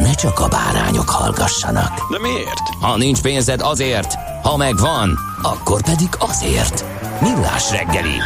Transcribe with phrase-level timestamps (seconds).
[0.00, 2.10] ne csak a bárányok hallgassanak.
[2.10, 2.68] De miért?
[2.80, 6.84] Ha nincs pénzed azért, ha megvan, akkor pedig azért.
[7.20, 8.16] Millás reggeli.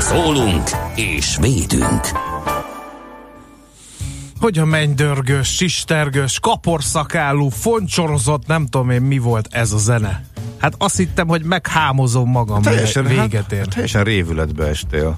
[0.00, 2.00] Szólunk és védünk.
[4.40, 10.24] Hogy a mennydörgős, sistergős, kaporszakálú, foncsorozott, nem tudom én mi volt ez a zene.
[10.58, 13.58] Hát azt hittem, hogy meghámozom magam, Teljesen, véget ér.
[13.58, 15.16] hát, teljesen révületbe estél.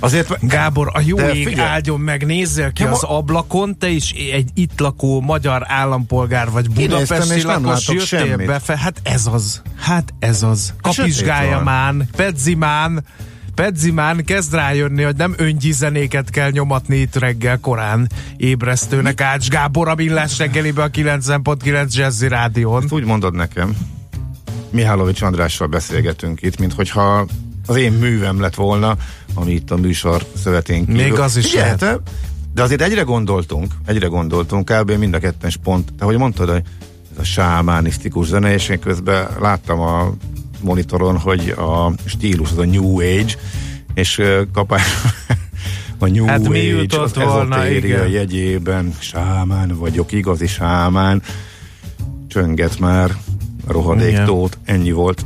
[0.00, 1.68] Azért Gábor, a jó De ég figyelj.
[1.68, 6.70] áldjon meg, nézzél ki Ja, az ablakon, te is egy itt lakó magyar állampolgár vagy
[6.70, 8.46] budapesti és nem lakos, látok jöttél semmit.
[8.46, 10.74] befe, hát ez az, hát ez az.
[10.80, 11.62] Kapizsgálja sötét van.
[11.64, 13.04] mán, pedzimán,
[13.54, 19.94] Pedzimán kezd rájönni, hogy nem öngyizenéket kell nyomatni itt reggel korán ébresztőnek Ács Gábor a
[19.94, 22.82] Millás reggelibe a 90.9 Jazzy Rádión.
[22.82, 23.76] Ezt úgy mondod nekem,
[24.70, 27.26] Mihálovics Andrással beszélgetünk itt, mint hogyha
[27.70, 28.96] az én művem lett volna,
[29.34, 31.02] ami itt a műsor szövetén kívül.
[31.02, 31.98] Még az is Figyelj, te-
[32.54, 34.90] De azért egyre gondoltunk, egyre gondoltunk, kb.
[34.90, 36.62] mind a ketten pont, hogy mondtad, hogy
[37.12, 40.12] ez a sámánisztikus zene, és én közben láttam a
[40.60, 43.34] monitoron, hogy a stílus az a New Age,
[43.94, 44.82] és kapás
[45.98, 48.08] a New Hát mi Age, jutott az volna, igen.
[48.08, 51.22] jegyében, sámán vagyok, igazi sámán,
[52.28, 53.16] csönget már,
[53.66, 54.24] rohadék Igen.
[54.24, 55.24] tót, ennyi volt.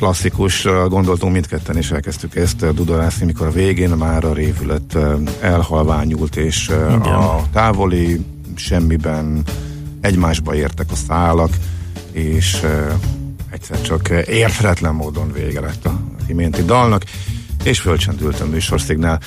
[0.00, 4.94] Klasszikus, uh, gondoltunk mindketten, és elkezdtük ezt uh, dudorászni, mikor a végén már a révület
[4.94, 7.00] uh, elhalványult, és Igen.
[7.00, 8.24] a távoli
[8.54, 9.42] semmiben
[10.00, 11.50] egymásba értek a szálak,
[12.12, 12.62] és
[13.50, 17.04] egyszer csak érthetetlen módon vége lett a iménti dalnak,
[17.62, 19.20] és fölcsendült a műsorszignál.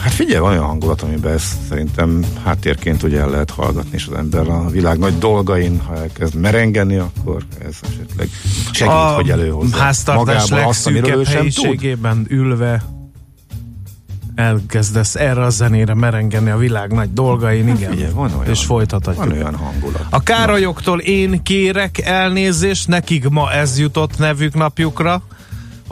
[0.00, 4.16] Hát figyelj, van olyan hangulat, amiben ezt szerintem háttérként ugye el lehet hallgatni, és az
[4.16, 8.28] ember a világ nagy dolgain, ha elkezd merengeni, akkor ez esetleg
[8.72, 12.26] segít, hogy előhozza háztartás legszűkebb tud.
[12.28, 12.82] ülve
[14.34, 17.90] elkezdesz erre a zenére merengeni a világ nagy dolgain, igen.
[17.90, 19.24] Figyelj, van olyan, és folytathatjuk.
[19.24, 20.06] van olyan hangulat.
[20.10, 25.22] A Károlyoktól én kérek elnézést, nekik ma ez jutott nevük napjukra,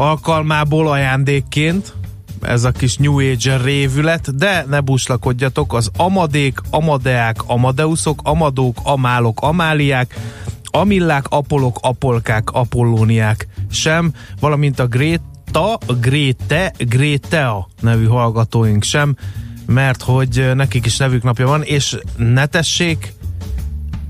[0.03, 1.95] alkalmából ajándékként,
[2.41, 9.41] ez a kis New Age révület, de ne buslakodjatok, az Amadék, Amadeák, Amadeuszok, Amadók, Amálok,
[9.41, 10.21] Amáliák,
[10.65, 19.17] Amillák, Apolok, Apolkák, Apollóniák sem, valamint a Gréta, Gréte, Grétea nevű hallgatóink sem,
[19.67, 23.15] mert hogy nekik is nevük napja van, és ne tessék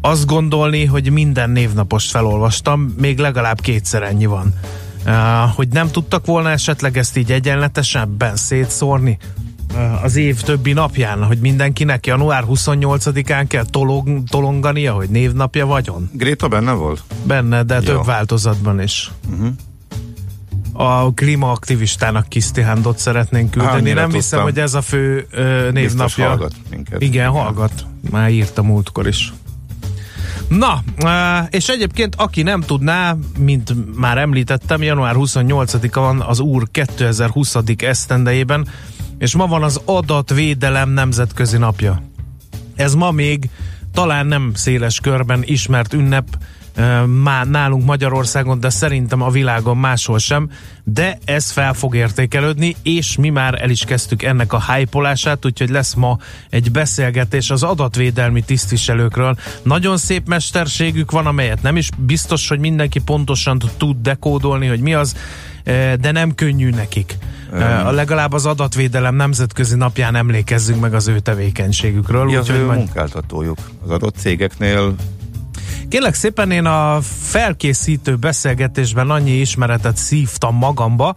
[0.01, 4.55] azt gondolni, hogy minden névnapost felolvastam, még legalább kétszer ennyi van.
[5.55, 9.19] Hogy nem tudtak volna esetleg ezt így egyenletesebben szétszórni
[10.03, 16.11] az év többi napján, hogy mindenkinek január 28-án kell tolong, tolongania, hogy névnapja vagyon?
[16.13, 17.03] Gréta benne volt?
[17.25, 17.81] Benne, de Jó.
[17.81, 19.11] több változatban is.
[19.31, 19.49] Uh-huh.
[20.73, 23.77] A klímaaktivistának Kisztihándot szeretnénk küldeni.
[23.77, 24.45] Annyira nem hiszem, tudtam.
[24.45, 26.29] hogy ez a fő ö, Biztos névnapja.
[26.29, 27.03] hallgat minket.
[27.03, 27.87] Igen, hallgat.
[28.11, 29.33] Már írtam múltkor is.
[30.59, 30.83] Na,
[31.51, 37.57] és egyébként aki nem tudná, mint már említettem, január 28-a van az úr 2020.
[37.77, 38.69] esztendejében,
[39.19, 42.03] és ma van az adatvédelem nemzetközi napja.
[42.75, 43.51] Ez ma még
[43.93, 46.27] talán nem széles körben ismert ünnep,
[46.75, 50.51] eh, má nálunk Magyarországon, de szerintem a világon máshol sem,
[50.85, 55.71] de ez fel fog értékelődni, és mi már el is kezdtük ennek a hypolását, úgyhogy
[55.71, 56.19] lesz ma
[56.51, 59.37] egy beszélgetés az adatvédelmi tisztviselőkről.
[59.63, 64.95] Nagyon szép mesterségük van, amelyet nem is biztos, hogy mindenki pontosan tud dekódolni, hogy mi
[64.95, 65.17] az,
[66.01, 67.17] de nem könnyű nekik.
[67.53, 72.25] Um, legalább az adatvédelem nemzetközi napján emlékezzünk meg az ő tevékenységükről.
[72.25, 73.59] Mi az úgyhogy ő majd- munkáltatójuk?
[73.85, 74.95] Az adott cégeknél
[75.93, 81.15] Kérlek szépen én a felkészítő beszélgetésben annyi ismeretet szívtam magamba,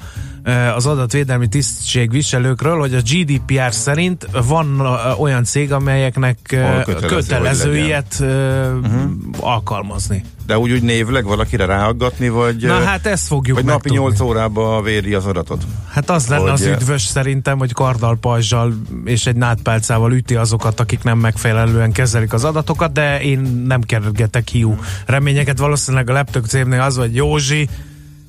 [0.75, 4.79] az adatvédelmi tisztségviselőkről, hogy a GDPR szerint van
[5.19, 9.11] olyan cég, amelyeknek kötelező, kötelező ilyet uh-huh.
[9.39, 10.23] alkalmazni.
[10.45, 14.81] De úgy, úgy névleg valakire ráaggatni, vagy, Na hát ezt fogjuk vagy napi 8 órába
[14.81, 15.63] véri az adatot?
[15.91, 18.73] Hát az lenne hogy az üdvös szerintem, hogy kardal, pajzsal
[19.05, 24.47] és egy nátpálcával üti azokat, akik nem megfelelően kezelik az adatokat, de én nem kergetek
[24.47, 25.57] hiú reményeket.
[25.57, 27.69] Valószínűleg a laptop cégnél az, hogy Józsi,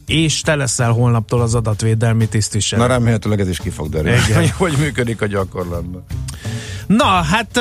[0.06, 2.82] és te leszel holnaptól az adatvédelmi tisztviselő.
[2.82, 6.04] Na remélhetőleg ez is ki fog derülni, hogy működik a gyakorlatban.
[6.86, 7.60] Na, hát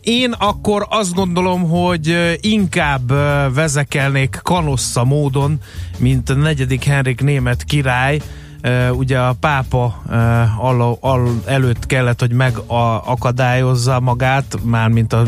[0.00, 3.12] én akkor azt gondolom, hogy inkább
[3.54, 5.58] vezekelnék kanossza módon,
[5.98, 8.20] mint a negyedik Henrik német király,
[8.92, 10.02] ugye a pápa
[10.58, 15.22] al, al, előtt kellett, hogy megakadályozza magát, mármint a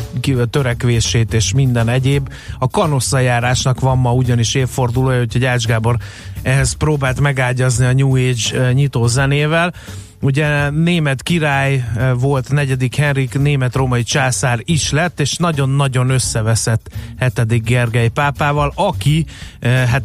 [0.51, 2.33] törekvését és minden egyéb.
[2.59, 5.97] A kanosszajárásnak van ma ugyanis évfordulója, úgyhogy Ács Gábor
[6.43, 9.73] ehhez próbált megágyazni a New Age nyitó zenével.
[10.21, 11.85] Ugye német király
[12.15, 19.27] volt, negyedik Henrik, német-római császár is lett, és nagyon-nagyon összeveszett hetedik Gergely pápával, aki
[19.63, 20.03] hát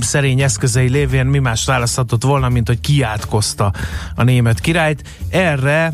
[0.00, 3.72] szerény eszközei lévén mi más választhatott volna, mint hogy kiátkozta
[4.14, 5.02] a német királyt.
[5.30, 5.92] Erre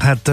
[0.00, 0.30] hát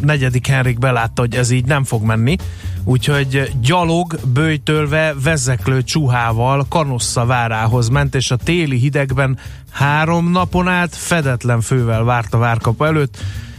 [0.00, 2.36] negyedik Henrik belátta, hogy ez így nem fog menni,
[2.84, 9.38] úgyhogy gyalog, bőjtölve, vezeklő csuhával Kanossa várához ment, és a téli hidegben
[9.70, 13.18] három napon át fedetlen fővel várt a várkapa előtt,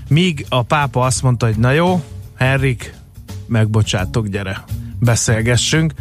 [0.10, 2.04] míg a pápa azt mondta, hogy na jó,
[2.38, 2.94] Henrik,
[3.48, 4.64] megbocsátok, gyere,
[5.00, 5.94] beszélgessünk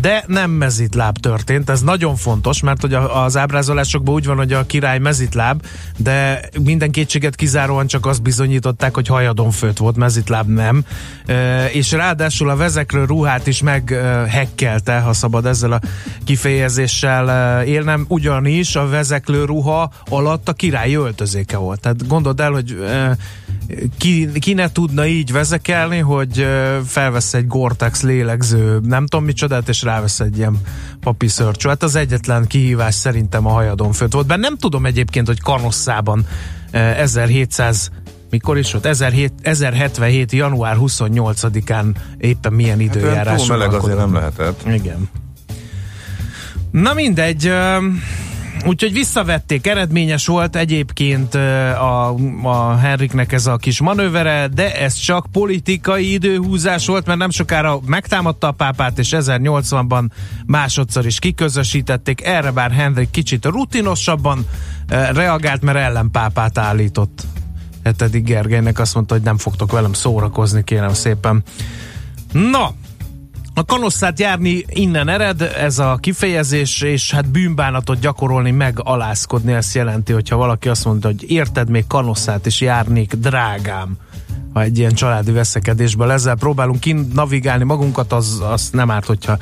[0.00, 4.66] de nem mezitláb történt, ez nagyon fontos, mert hogy az ábrázolásokban úgy van, hogy a
[4.66, 5.62] király mezitláb,
[5.96, 10.84] de minden kétséget kizáróan csak azt bizonyították, hogy hajadon főt volt, mezitláb nem,
[11.72, 15.80] és ráadásul a vezekről ruhát is meghekkelte, ha szabad ezzel a
[16.24, 21.80] kifejezéssel élnem, ugyanis a vezeklő ruha alatt a király öltözéke volt.
[21.80, 22.78] Tehát gondold el, hogy
[23.98, 26.46] ki, ki ne tudna így vezekelni, hogy
[26.86, 30.60] felvesz egy Gore-Tex lélegző, nem tudom micsodát, és rávesz egy ilyen
[31.00, 31.68] papiszörcső.
[31.68, 34.26] Hát az egyetlen kihívás szerintem a hajadon főt volt.
[34.26, 36.26] Bár nem tudom egyébként, hogy Kanosszában
[36.72, 37.90] 1700
[38.30, 38.86] mikor is volt?
[38.86, 40.32] 1077.
[40.32, 43.40] január 28-án éppen milyen hát időjárás.
[43.40, 44.62] Hát meleg azért nem lehetett.
[44.66, 45.08] Igen.
[46.70, 47.52] Na mindegy,
[48.66, 55.26] Úgyhogy visszavették, eredményes volt egyébként a, a Henriknek ez a kis manővere, de ez csak
[55.32, 60.04] politikai időhúzás volt, mert nem sokára megtámadta a pápát, és 1080-ban
[60.46, 62.24] másodszor is kiközösítették.
[62.24, 64.46] Erre bár Henrik kicsit rutinosabban
[65.12, 67.22] reagált, mert ellenpápát állított.
[67.84, 71.42] Hetedik Gergelynek azt mondta, hogy nem fogtok velem szórakozni, kérem szépen.
[72.32, 72.74] Na,
[73.54, 79.74] a kanosszát járni innen ered, ez a kifejezés, és hát bűnbánatot gyakorolni, meg alázkodni, ezt
[79.74, 83.96] jelenti, hogyha valaki azt mondja, hogy érted, még kanosszát is járnék, drágám
[84.52, 89.38] ha egy ilyen családi veszekedésből ezzel próbálunk navigálni magunkat, az, az nem árt, hogyha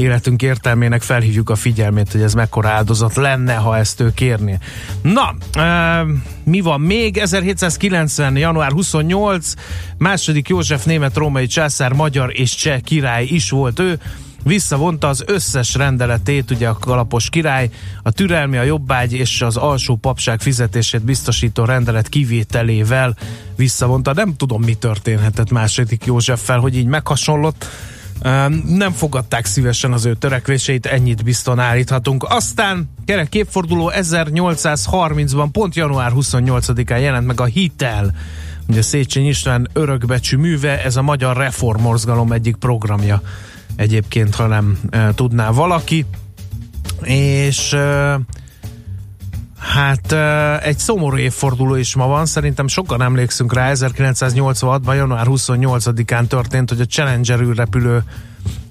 [0.00, 4.58] életünk értelmének felhívjuk a figyelmét, hogy ez mekkora áldozat lenne, ha ezt ő kérné.
[5.02, 6.04] Na, e,
[6.44, 7.16] mi van még?
[7.16, 8.36] 1790.
[8.36, 9.52] január 28.
[9.98, 13.98] Második József német-római császár, magyar és cseh király is volt ő
[14.42, 17.70] visszavonta az összes rendeletét, ugye a kalapos király,
[18.02, 23.16] a türelmi, a jobbágy és az alsó papság fizetését biztosító rendelet kivételével
[23.56, 24.12] visszavonta.
[24.12, 27.66] Nem tudom, mi történhetett második Józseffel, hogy így meghasonlott
[28.66, 32.24] nem fogadták szívesen az ő törekvéseit, ennyit bizton állíthatunk.
[32.28, 38.14] Aztán kerek képforduló 1830-ban, pont január 28-án jelent meg a Hitel,
[38.68, 43.22] ugye Széchenyi István örökbecsű műve, ez a magyar reformorzgalom egyik programja
[43.76, 46.06] egyébként, ha nem e, tudná valaki.
[47.02, 48.20] És e,
[49.74, 50.12] Hát
[50.62, 56.80] egy szomorú évforduló is ma van, szerintem sokan emlékszünk rá, 1986-ban, január 28-án történt, hogy
[56.80, 58.02] a Challenger űrrepülő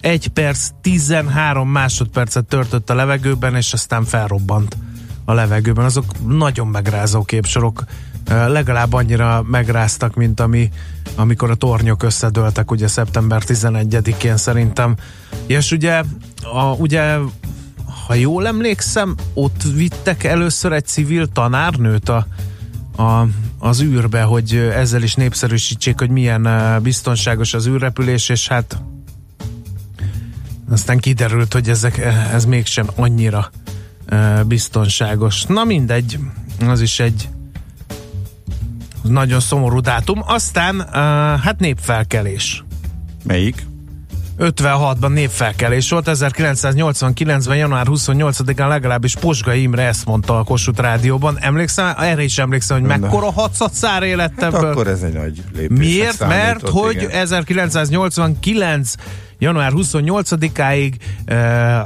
[0.02, 4.78] 1 perc 13 másodpercet törtött a levegőben, és aztán felrobbant
[5.26, 5.86] a levegőben.
[5.86, 7.84] Azok nagyon megrázó képsorok,
[8.30, 10.70] legalább annyira megráztak, mint ami,
[11.16, 14.96] amikor a tornyok összedőltek, ugye szeptember 11-én szerintem.
[15.46, 16.04] És ugye,
[16.54, 17.18] a, ugye
[18.10, 22.28] ha jól emlékszem, ott vittek először egy civil tanárnőt a,
[22.98, 23.28] a,
[23.60, 26.48] az űrbe, hogy ezzel is népszerűsítsék, hogy milyen
[26.82, 28.82] biztonságos az űrrepülés, és hát
[30.70, 31.98] aztán kiderült, hogy ezek,
[32.34, 33.52] ez mégsem annyira
[34.46, 35.44] biztonságos.
[35.44, 36.20] Na mindegy,
[36.68, 37.30] az is egy
[39.02, 40.22] nagyon szomorú dátum.
[40.26, 40.88] Aztán
[41.42, 42.64] hát népfelkelés.
[43.24, 43.66] Melyik?
[44.40, 51.38] 56-ban népfelkelés volt, 1989-ben január 28-án legalábbis Posga Imre ezt mondta a Kossuth Rádióban.
[51.40, 54.72] Emlékszem, erre is emlékszem, hogy mekkora hatszat lett hát ebből.
[54.72, 55.78] akkor ez egy nagy lépés.
[55.78, 56.28] Miért?
[56.28, 57.10] Mert hogy igen.
[57.10, 58.94] 1989
[59.40, 60.94] január 28-áig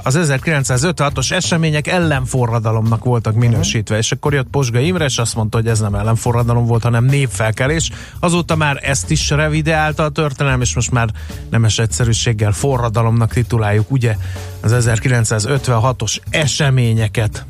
[0.03, 5.67] az 1956-os események ellenforradalomnak voltak minősítve, és akkor jött Posga Imre, és azt mondta, hogy
[5.67, 7.91] ez nem ellenforradalom volt, hanem népfelkelés.
[8.19, 11.09] Azóta már ezt is revideálta a történelem, és most már
[11.49, 14.17] nemes egyszerűséggel forradalomnak tituláljuk, ugye,
[14.61, 17.45] az 1956-os eseményeket.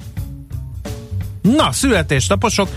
[1.41, 2.69] Na, születésnaposok.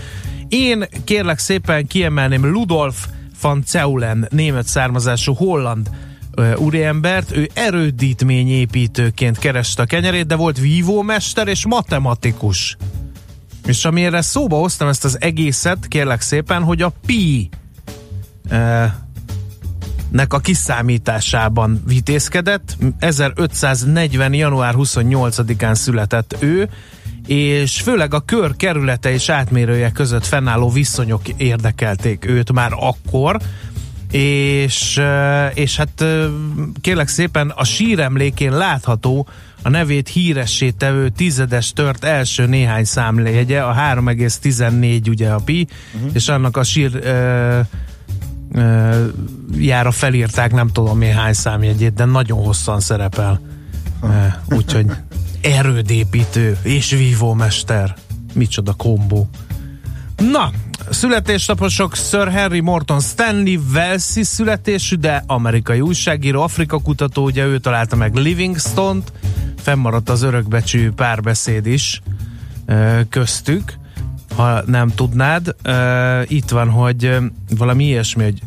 [0.47, 3.05] Én kérlek szépen kiemelném Ludolf
[3.41, 5.89] van Zeulen, német származású holland
[6.55, 12.77] úriembert, ő erődítményépítőként kereste a kenyerét, de volt vívómester és matematikus.
[13.65, 17.49] És amire szóba hoztam ezt az egészet, kérlek szépen, hogy a pi
[20.11, 22.77] nek a kiszámításában vitézkedett.
[22.99, 24.33] 1540.
[24.33, 26.69] január 28-án született ő,
[27.27, 33.39] és főleg a kör kerülete és átmérője között fennálló viszonyok érdekelték őt már akkor,
[34.11, 35.01] és,
[35.53, 36.05] és hát
[36.81, 39.27] kérlek szépen a síremlékén látható
[39.61, 46.11] a nevét híressé tevő tizedes tört első néhány számjegye, a 3,14 ugye a pi, uh-huh.
[46.13, 47.59] és annak a sír ö,
[48.51, 49.05] ö,
[49.57, 53.41] jára felírták nem tudom hány számjegyét, de nagyon hosszan szerepel.
[54.49, 54.85] Úgyhogy
[55.41, 57.95] erődépítő és vívómester.
[58.33, 59.29] Micsoda kombó.
[60.31, 60.51] Na,
[60.89, 67.95] születésnaposok Sir Henry Morton Stanley Welsi születésű, de amerikai újságíró, Afrika kutató, ugye ő találta
[67.95, 69.11] meg Livingstone-t,
[69.57, 72.01] fennmaradt az örökbecsű párbeszéd is
[73.09, 73.73] köztük,
[74.35, 75.55] ha nem tudnád.
[76.27, 77.17] Itt van, hogy
[77.57, 78.41] valami ilyesmi, hogy,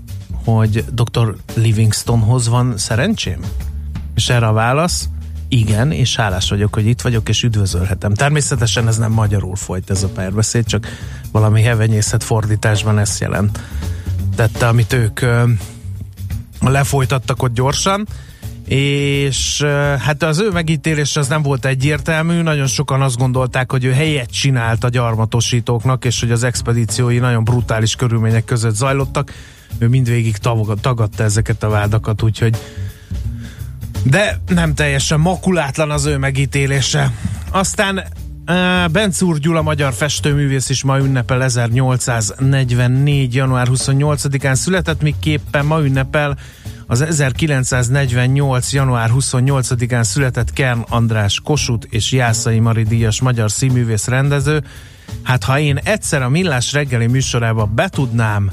[0.45, 1.37] hogy dr.
[1.55, 3.41] Livingstonehoz van szerencsém?
[4.15, 5.09] És erre a válasz,
[5.53, 8.15] igen, és hálás vagyok, hogy itt vagyok, és üdvözölhetem.
[8.15, 10.87] Természetesen ez nem magyarul folyt ez a párbeszéd, csak
[11.33, 13.61] valami hevenyészet fordításban ezt jelent.
[14.37, 15.21] Tette, amit ők
[16.61, 18.07] lefolytattak ott gyorsan,
[18.67, 19.63] és
[19.99, 24.31] hát az ő megítélés az nem volt egyértelmű, nagyon sokan azt gondolták, hogy ő helyet
[24.31, 29.33] csinált a gyarmatosítóknak, és hogy az expedíciói nagyon brutális körülmények között zajlottak.
[29.79, 30.37] Ő mindvégig
[30.81, 32.57] tagadta ezeket a vádakat, úgyhogy
[34.03, 37.13] de nem teljesen makulátlan az ő megítélése.
[37.51, 38.03] Aztán
[38.93, 43.35] Bencúr Gyula, magyar festőművész is ma ünnepel 1844.
[43.35, 46.39] január 28-án született, miképpen ma ünnepel
[46.87, 48.73] az 1948.
[48.73, 54.65] január 28-án született Kern András Kosut és Jászai Mari díjas magyar színművész rendező.
[55.23, 58.51] Hát ha én egyszer a Millás reggeli műsorába betudnám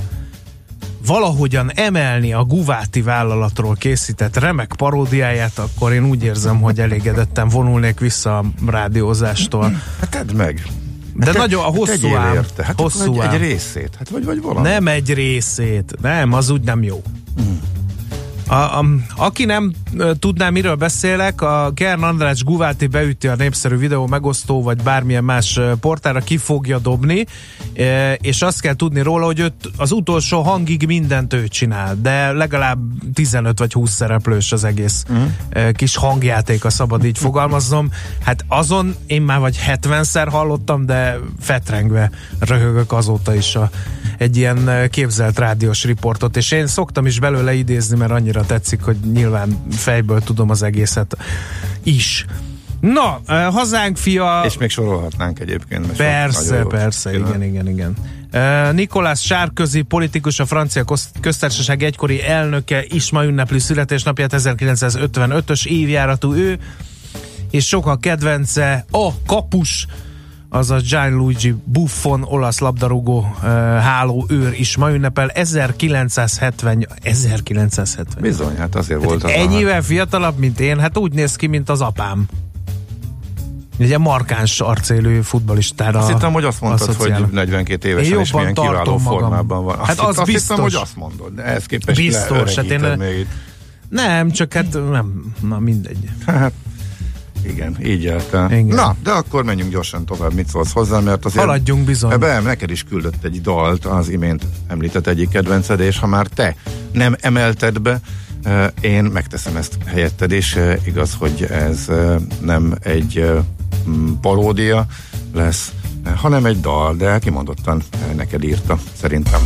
[1.08, 8.00] valahogyan emelni a Guváti vállalatról készített remek paródiáját, akkor én úgy érzem, hogy elégedetten vonulnék
[8.00, 9.72] vissza a rádiózástól.
[10.00, 10.68] Hát tedd meg.
[11.14, 12.34] De hát nagyon a hosszú ám.
[12.34, 12.64] Érte.
[12.64, 13.96] Hát hosszú egy, egy részét.
[13.98, 14.68] Hát vagy, vagy valami.
[14.68, 15.96] Nem egy részét.
[16.02, 17.02] Nem, az úgy nem jó.
[17.36, 17.62] Hmm.
[18.48, 18.86] A, a,
[19.16, 19.74] aki nem
[20.20, 25.60] tudná, miről beszélek, a Kern András Guváti beüti a népszerű videó megosztó, vagy bármilyen más
[25.80, 27.26] portára ki fogja dobni,
[28.18, 32.80] és azt kell tudni róla, hogy őt az utolsó hangig mindent ő csinál, de legalább
[33.14, 35.72] 15 vagy 20 szereplős az egész uh-huh.
[35.72, 37.90] kis hangjáték, a szabad így fogalmaznom.
[38.24, 43.70] Hát azon én már vagy 70-szer hallottam, de fetrengve röhögök azóta is a,
[44.18, 48.96] egy ilyen képzelt rádiós riportot, és én szoktam is belőle idézni, mert annyira tetszik, hogy
[49.14, 51.18] nyilván fejből tudom az egészet
[51.84, 52.26] is.
[52.80, 54.42] Na, hazánk fia...
[54.46, 55.96] És még sorolhatnánk egyébként.
[55.96, 57.94] Persze, persze, igen, igen, igen.
[58.34, 60.84] Uh, Nikolás Sárközi, politikus, a francia
[61.22, 66.60] köztársaság egykori elnöke is ma ünnepli születésnapját, 1955-ös évjáratú ő,
[67.52, 69.88] és sok a kedvence a kapus,
[70.50, 73.44] az a Gianluigi Buffon, olasz labdarúgó uh,
[73.80, 78.22] háló őr is ma ünnepel 1970 1970.
[78.22, 79.84] Bizony, hát azért hát volt az Ennyivel a...
[79.84, 82.26] fiatalabb, mint én, hát úgy néz ki, mint az apám.
[83.80, 88.98] Ugye markáns arcélő futbalistára Azt hittem, hogy azt mondtad, hogy 42 évesen és milyen kiváló
[88.98, 89.00] magam.
[89.00, 89.80] formában van.
[89.80, 90.48] Azt hát az azt biztos.
[90.48, 93.28] hittem, hogy azt mondod, de ehhez képest biztos, hát én még.
[93.90, 96.10] Nem, csak hát nem, na mindegy.
[96.26, 96.54] Hát
[97.48, 98.48] igen, így érte.
[98.52, 98.66] Igen.
[98.66, 101.46] Na, de akkor menjünk gyorsan tovább, mit szólsz hozzá, mert azért...
[101.46, 102.12] Haladjunk bizony.
[102.12, 106.56] Ebbe neked is küldött egy dalt, az imént említett egyik kedvenced, és ha már te
[106.92, 108.00] nem emelted be,
[108.82, 111.88] én megteszem ezt helyetted, és igaz, hogy ez
[112.42, 113.26] nem egy
[114.22, 114.86] paródia
[115.34, 115.72] lesz,
[116.16, 117.84] hanem egy dal, de kimondottan
[118.16, 119.42] neked írta, szerintem.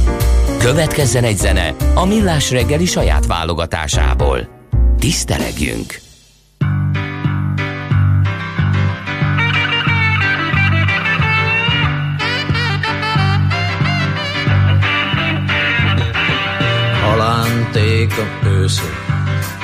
[0.60, 4.48] Következzen egy zene a Millás reggeli saját válogatásából.
[5.00, 6.11] Tisztelegjünk!
[17.72, 19.06] Halántéka őszök,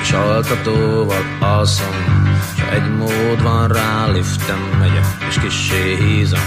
[0.00, 1.94] és altatóval alszom,
[2.56, 6.40] s egy mód van rá, liftem megyek, és kissé hízom.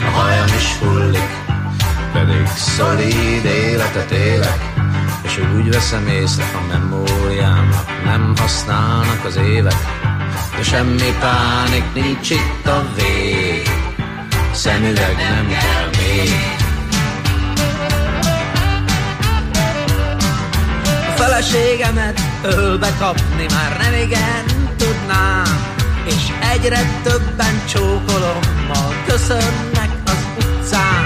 [0.00, 1.30] A hajam is hullik,
[2.12, 4.72] pedig szolid életet élek,
[5.22, 9.86] és úgy veszem észre a memóriámnak, nem használnak az évek,
[10.56, 13.68] de semmi pánik nincs itt a vég,
[14.52, 16.63] szemüveg nem kell még.
[21.14, 24.44] Feleségemet ölbe kapni már nem igen
[24.76, 25.74] tudnám,
[26.06, 31.04] és egyre többen csókolommal köszönnek az utcán,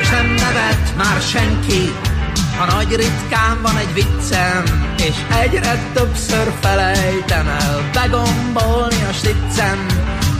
[0.00, 1.92] és nem nevet már senki,
[2.58, 4.62] ha nagy ritkán van egy viccem,
[4.96, 9.86] és egyre többször felejtem el begombolni a sticcem,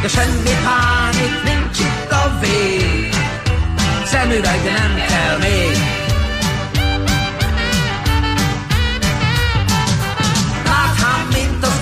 [0.03, 3.15] de semmi pánik nincs itt a vég,
[4.05, 5.98] szemüveg nem kell még.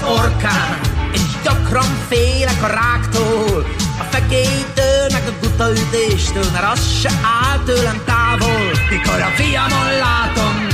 [0.08, 0.80] Orkán,
[1.12, 3.66] és gyakran félek a ráktól,
[3.98, 10.66] a fekélytől, meg a gutaütéstől, mert az se áll tőlem távol, mikor a fiamon látom,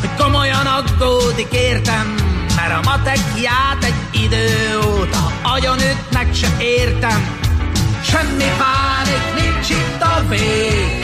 [0.00, 2.14] hogy komolyan aggódik értem,
[2.56, 7.42] mert a matekját egy idő óta agyon ütnek se értem.
[8.02, 11.03] Semmi pánik, nincs itt a vég,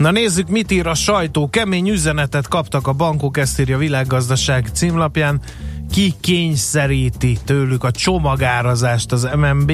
[0.00, 1.50] Na nézzük, mit ír a sajtó.
[1.50, 5.40] Kemény üzenetet kaptak a bankok, ezt írja a világgazdaság címlapján.
[5.90, 9.72] Ki kényszeríti tőlük a csomagárazást az MNB?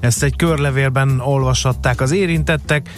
[0.00, 2.90] Ezt egy körlevélben olvashatták az érintettek.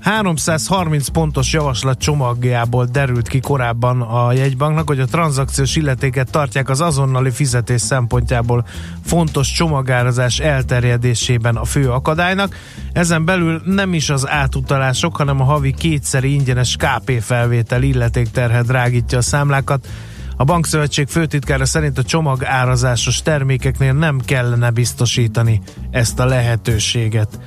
[0.00, 6.80] 330 pontos javaslat csomagjából derült ki korábban a jegybanknak, hogy a tranzakciós illetéket tartják az
[6.80, 8.66] azonnali fizetés szempontjából
[9.04, 12.56] fontos csomagárazás elterjedésében a fő akadálynak.
[12.92, 19.18] Ezen belül nem is az átutalások, hanem a havi kétszeri ingyenes KP felvétel illetékterhet drágítja
[19.18, 19.86] a számlákat.
[20.36, 27.38] A Bankszövetség főtitkára szerint a csomagárazásos termékeknél nem kellene biztosítani ezt a lehetőséget.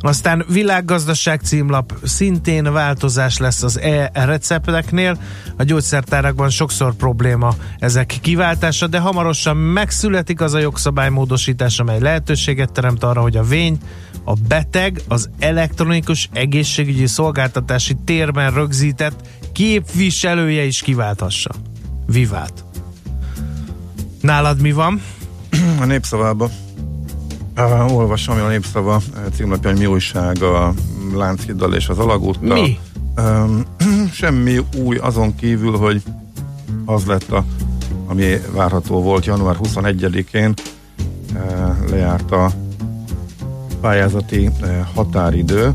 [0.00, 5.18] Aztán világgazdaság címlap, szintén változás lesz az e-recepteknél.
[5.56, 13.04] A gyógyszertárakban sokszor probléma ezek kiváltása, de hamarosan megszületik az a jogszabálymódosítás, amely lehetőséget teremt
[13.04, 13.78] arra, hogy a vény,
[14.24, 21.50] a beteg az elektronikus egészségügyi szolgáltatási térben rögzített képviselője is kiválthassa.
[22.06, 22.64] Vivát.
[24.20, 25.02] Nálad mi van?
[25.80, 26.50] A népszavában
[27.58, 29.00] uh, olvasom, a népszava
[29.34, 30.74] címlapja, hogy mi újság a
[31.14, 32.62] Lánchiddal és az Alagúttal.
[32.62, 32.78] Mi?
[33.16, 33.64] Um,
[34.12, 36.02] semmi új azon kívül, hogy
[36.84, 37.44] az lett a,
[38.06, 40.54] ami várható volt január 21-én,
[41.34, 42.50] uh, lejárt a
[43.80, 45.74] pályázati uh, határidő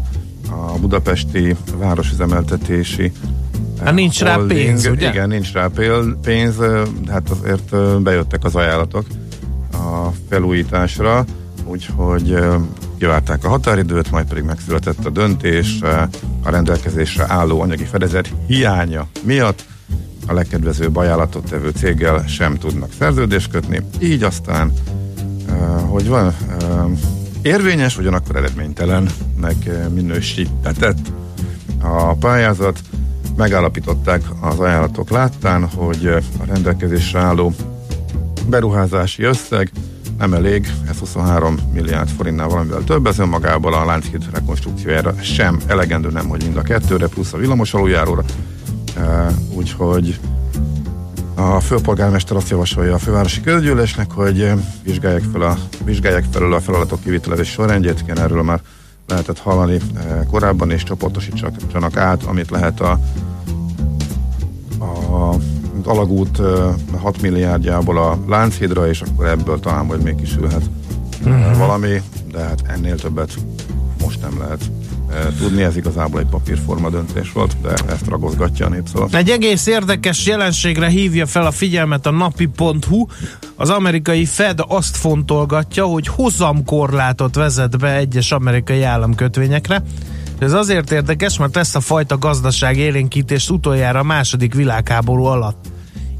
[0.50, 3.12] a budapesti városüzemeltetési
[3.84, 5.10] Hát nincs rá pénz, ugye?
[5.10, 5.70] Igen, nincs rá
[6.22, 6.56] pénz,
[7.08, 9.06] hát azért bejöttek az ajánlatok
[9.72, 11.26] a felújításra,
[11.66, 12.38] úgyhogy
[12.98, 15.82] kivárták a határidőt, majd pedig megszületett a döntés
[16.44, 19.66] a rendelkezésre álló anyagi fedezet hiánya miatt.
[20.28, 24.74] A legkedvezőbb ajánlatot tevő céggel sem tudnak szerződést kötni, így aztán,
[25.90, 26.36] hogy van
[27.42, 31.12] érvényes, ugyanakkor eredménytelennek minősítetett
[31.82, 32.80] a pályázat,
[33.36, 36.06] megállapították az ajánlatok láttán, hogy
[36.40, 37.54] a rendelkezésre álló
[38.48, 39.72] beruházási összeg
[40.24, 46.10] nem elég, ez 23 milliárd forintnál valamivel több, ez önmagából a Lánchíd rekonstrukciójára sem elegendő,
[46.10, 48.24] nem hogy mind a kettőre, plusz a villamos aluljáróra,
[49.54, 50.20] úgyhogy
[51.36, 54.52] a főpolgármester azt javasolja a fővárosi közgyűlésnek, hogy
[54.84, 58.62] vizsgálják, fel a, vizsgálják felül a feladatok kivitelezés sorrendjét, igen, erről már
[59.08, 59.78] lehetett hallani
[60.30, 63.00] korábban, és csoportosítsanak át, amit lehet a,
[65.86, 66.42] a alagút
[67.02, 70.70] 6 milliárdjából a Lánchídra, és akkor ebből talán majd még kisülhet
[71.26, 71.58] uh-huh.
[71.58, 73.34] valami, de hát ennél többet
[74.02, 74.72] most nem lehet
[75.40, 79.08] tudni, ez igazából egy papírforma döntés volt, de ezt ragozgatja a népszava.
[79.12, 83.06] Egy egész érdekes jelenségre hívja fel a figyelmet a napi.hu.
[83.56, 89.84] Az amerikai Fed azt fontolgatja, hogy hozamkorlátot vezet be egyes amerikai államkötvényekre.
[90.40, 95.73] Ez azért érdekes, mert ezt a fajta gazdaság élénkítést utoljára a második világháború alatt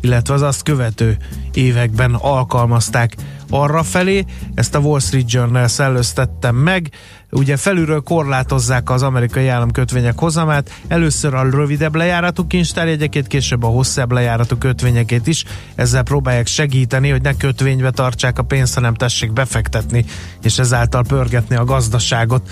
[0.04, 1.18] illetve az azt követő
[1.54, 3.16] években alkalmazták
[3.50, 4.26] arra felé.
[4.56, 6.90] Ezt a Wall Street Journal szellőztettem meg.
[7.36, 14.12] Ugye felülről korlátozzák az amerikai államkötvények hozamát, először a rövidebb lejáratú kincstárjegyekét, később a hosszabb
[14.12, 15.44] lejáratú kötvényekét is.
[15.76, 20.06] Ezzel próbálják segíteni, hogy ne kötvénybe tartsák a pénzt, hanem tessék befektetni,
[20.44, 22.50] és ezáltal pörgetni a gazdaságot.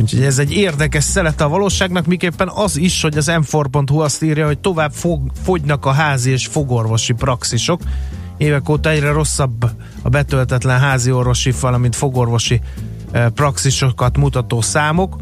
[0.00, 4.46] Úgyhogy ez egy érdekes szelete a valóságnak, miképpen az is, hogy az m azt írja,
[4.46, 7.80] hogy tovább fog, fogynak a házi és fogorvosi praxisok.
[8.36, 9.70] Évek óta egyre rosszabb
[10.02, 12.60] a betöltetlen házi orvosi, valamint fogorvosi
[13.34, 15.16] praxisokat mutató számok.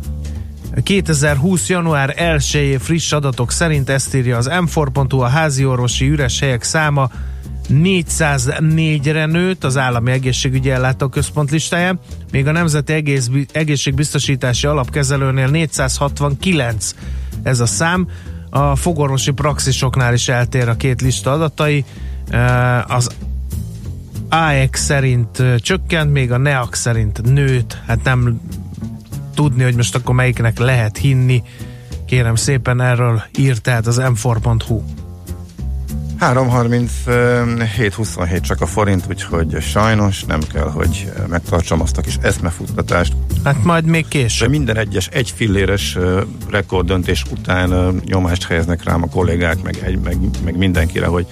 [0.83, 1.69] 2020.
[1.69, 7.11] január 1 friss adatok szerint ezt írja az m a házi orvosi üres helyek száma
[7.69, 11.99] 404-re nőtt az állami egészségügyi ellátóközpont listáján,
[12.33, 16.95] még a Nemzeti Egész, Egészségbiztosítási Alapkezelőnél 469
[17.43, 18.09] ez a szám.
[18.51, 21.85] A fogorvosi praxisoknál is eltér a két lista adatai.
[22.87, 23.11] Az
[24.35, 27.79] AEX szerint csökkent, még a NEAC szerint nőtt.
[27.87, 28.41] Hát nem
[29.35, 31.43] tudni, hogy most akkor melyiknek lehet hinni.
[32.07, 34.83] Kérem szépen erről írt tehát az m4.hu.
[36.21, 43.13] 3.37.27 csak a forint, úgyhogy sajnos nem kell, hogy megtartsam azt a kis eszmefuttatást.
[43.45, 44.49] Hát majd még később.
[44.49, 45.99] De minden egyes egy filléres
[46.51, 51.27] rekorddöntés után nyomást helyeznek rám a kollégák, meg, egy, meg, meg mindenkire, hogy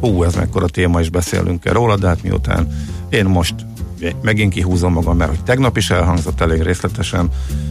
[0.00, 2.68] hú, ez mekkora téma, is beszélünk el róla, de hát miután
[3.08, 3.54] én most
[4.22, 7.28] megint kihúzom magam, mert hogy tegnap is elhangzott elég részletesen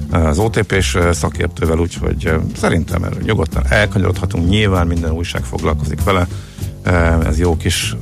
[0.10, 6.28] az OTP-s szakértővel, úgyhogy szerintem erről nyugodtan elkanyarodhatunk, nyilván minden újság foglalkozik vele,
[7.26, 7.96] ez jó kis...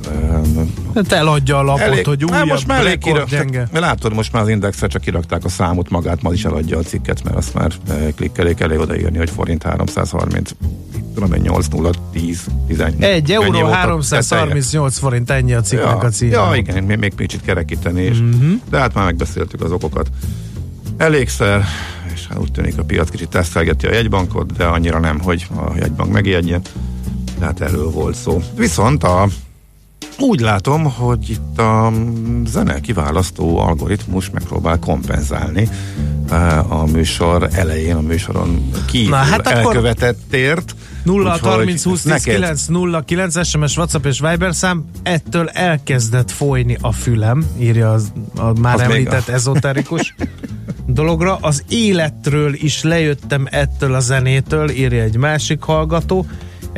[0.94, 3.68] Hát eladja a lapot, elég, hogy újabb most már elég gyenge.
[3.72, 7.24] Látod, most már az indexre csak kirakták a számot magát, ma is eladja a cikket,
[7.24, 7.72] mert azt már
[8.16, 10.50] klikkelék elég odaírni, hogy forint 330
[11.14, 16.08] tudom én 8 0 10 11 1 euró 338 forint ennyi a cikknek ja, a
[16.08, 16.30] címe.
[16.30, 18.20] Ja, igen, még, még kicsit kerekíteni is.
[18.20, 18.52] Mm-hmm.
[18.70, 20.10] De hát már megbeszéltük az okokat.
[20.96, 21.64] Elégszer,
[22.14, 25.76] és hát úgy tűnik a piac kicsit tesztelgeti a jegybankot, de annyira nem, hogy a
[25.76, 26.60] jegybank megijedjen
[27.38, 28.42] tehát erről volt szó.
[28.56, 29.28] Viszont a
[30.18, 31.92] úgy látom, hogy itt a
[32.44, 35.68] zene kiválasztó algoritmus megpróbál kompenzálni
[36.30, 40.74] eh, a műsor elején, a műsoron kívül Na, hát elkövetettért.
[41.02, 46.76] 0 30 20 10 9 0 9 SMS, WhatsApp és Viber szám, ettől elkezdett folyni
[46.80, 49.32] a fülem, írja az, a már az említett a...
[49.32, 50.14] ezoterikus
[50.86, 51.38] dologra.
[51.40, 56.26] Az életről is lejöttem ettől a zenétől, írja egy másik hallgató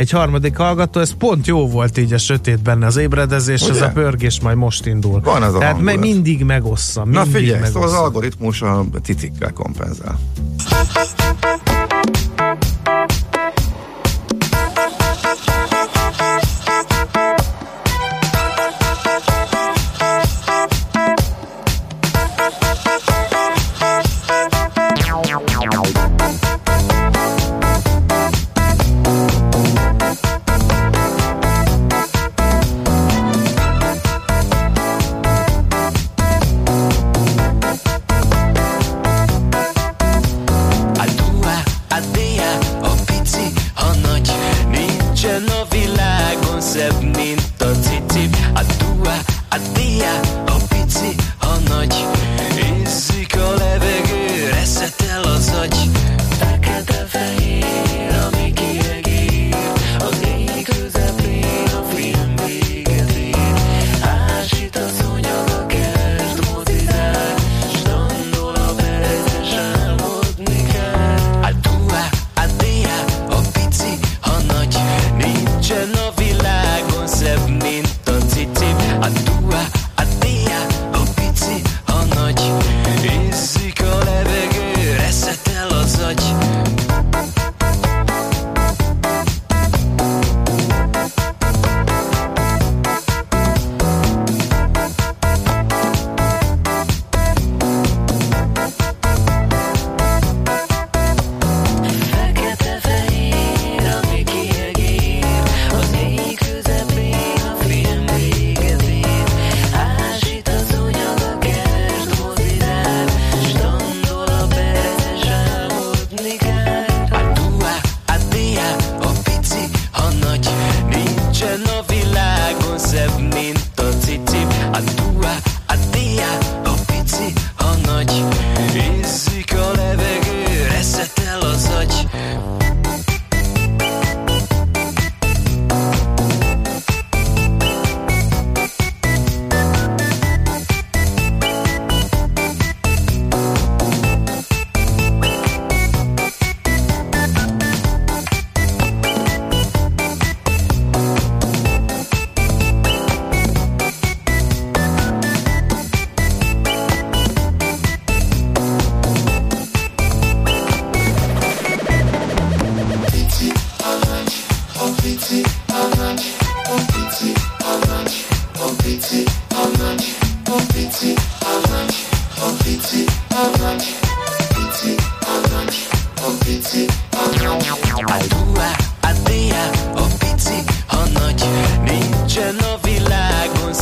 [0.01, 3.73] egy harmadik hallgató, ez pont jó volt így a sötétben az ébredezés, Ugye?
[3.73, 5.21] ez a pörgés majd most indul.
[5.21, 7.11] Van ez a Tehát me- mindig megosszam.
[7.11, 10.19] Na figyelj, szóval az algoritmus a cicikkel kompenzál.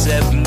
[0.08, 0.37] Világon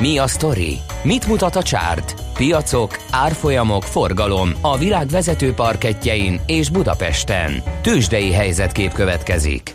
[0.00, 0.78] Mi a sztori?
[1.02, 2.14] Mit mutat a csárt?
[2.34, 7.62] Piacok, árfolyamok, forgalom a világ vezető parketjein és Budapesten.
[7.82, 9.74] Tősdei helyzetkép következik.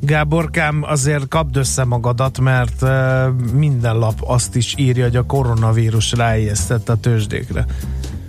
[0.00, 2.84] Gáborkám, azért kapd össze magadat, mert
[3.52, 7.64] minden lap azt is írja, hogy a koronavírus ráijesztett a tőzsdékre.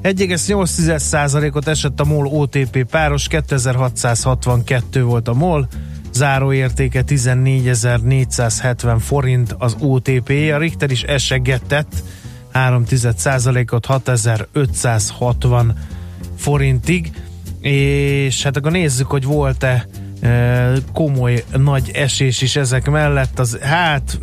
[0.03, 5.67] 1,8%-ot esett a MOL OTP páros, 2662 volt a MOL,
[6.13, 12.03] záróértéke 14.470 forint az OTP, a Richter is esegetett
[12.53, 15.77] 3,1%-ot 6560
[16.37, 17.11] forintig,
[17.61, 19.87] és hát akkor nézzük, hogy volt-e
[20.21, 24.19] e, komoly nagy esés is ezek mellett, az hát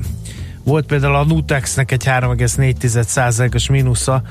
[0.65, 4.23] volt például a Nutexnek egy 3,4%-os mínusza,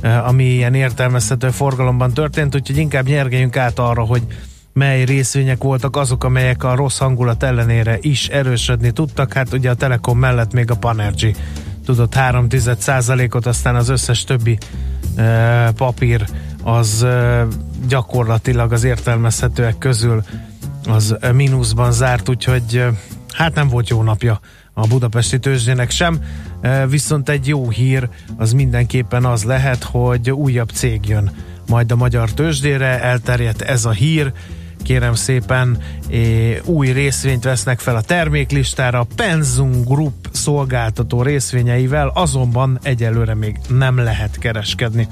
[0.00, 4.22] e, ami ilyen értelmezhető forgalomban történt, úgyhogy inkább nyergeljünk át arra, hogy
[4.72, 9.32] mely részvények voltak azok, amelyek a rossz hangulat ellenére is erősödni tudtak.
[9.32, 11.36] Hát ugye a Telekom mellett még a Panergy
[11.84, 14.58] tudott 3,1%-ot, aztán az összes többi
[15.76, 16.24] papír
[16.62, 17.06] az
[17.88, 20.22] gyakorlatilag az értelmezhetőek közül
[20.86, 22.84] az mínuszban zárt, úgyhogy
[23.32, 24.40] hát nem volt jó napja
[24.72, 26.20] a budapesti tőzsdének sem,
[26.88, 31.30] viszont egy jó hír az mindenképpen az lehet, hogy újabb cég jön
[31.68, 34.32] majd a magyar tőzsdére, elterjedt ez a hír,
[34.82, 43.34] kérem szépen é, új részvényt vesznek fel a terméklistára, Penzum Group szolgáltató részvényeivel, azonban egyelőre
[43.34, 45.08] még nem lehet kereskedni.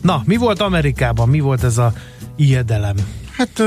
[0.00, 1.28] Na, mi volt Amerikában?
[1.28, 1.92] Mi volt ez a
[2.36, 2.96] ijedelem?
[3.36, 3.62] Hát,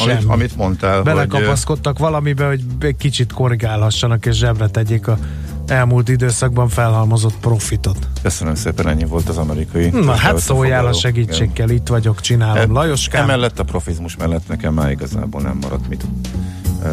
[0.00, 1.02] amit, amit mondtál.
[1.02, 5.18] Belekapaszkodtak hogy, valamibe, hogy egy kicsit korrigálhassanak és zsebre tegyék a
[5.66, 8.08] elmúlt időszakban felhalmozott profitot.
[8.22, 9.88] Köszönöm szépen, ennyi volt az amerikai.
[9.88, 12.72] Na hát szóljál a segítségkel, itt vagyok, csinálom.
[12.72, 13.22] Lajoskám?
[13.22, 16.04] Emellett a profizmus mellett nekem már igazából nem maradt mit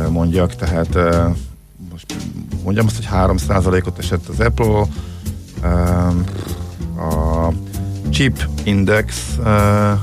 [0.09, 0.97] mondjak, tehát
[1.91, 2.15] most
[2.63, 4.85] mondjam azt, hogy 3%-ot esett az Apple,
[6.97, 7.51] a
[8.13, 9.37] chip index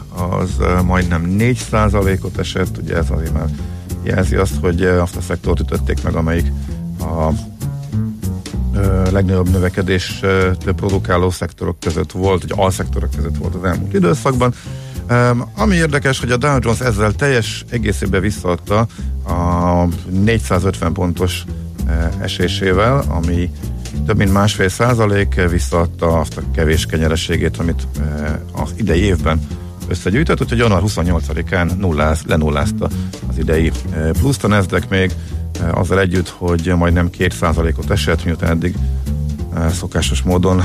[0.09, 0.51] az
[0.85, 3.49] majdnem 4%-ot esett, ugye ez azért már
[4.03, 6.53] jelzi azt, hogy azt a szektort ütötték meg, amelyik
[7.01, 7.29] a
[9.11, 10.21] legnagyobb növekedés
[10.65, 14.55] produkáló szektorok között volt, vagy alszektorok között volt az elmúlt időszakban.
[15.55, 18.87] Ami érdekes, hogy a Dow Jones ezzel teljes egészében visszaadta
[19.25, 21.45] a 450 pontos
[22.21, 23.51] esésével, ami
[24.07, 27.87] több mint másfél százalék visszaadta azt a kevés kenyerességét, amit
[28.53, 29.41] az idei évben
[29.89, 32.89] összegyűjtött, úgyhogy január 28-án nulláz, lenullázta
[33.29, 33.73] az idei
[34.13, 35.13] pluszt a Nasdaq még,
[35.71, 38.75] azzal együtt, hogy majdnem 2%-ot esett, miután eddig
[39.73, 40.63] szokásos módon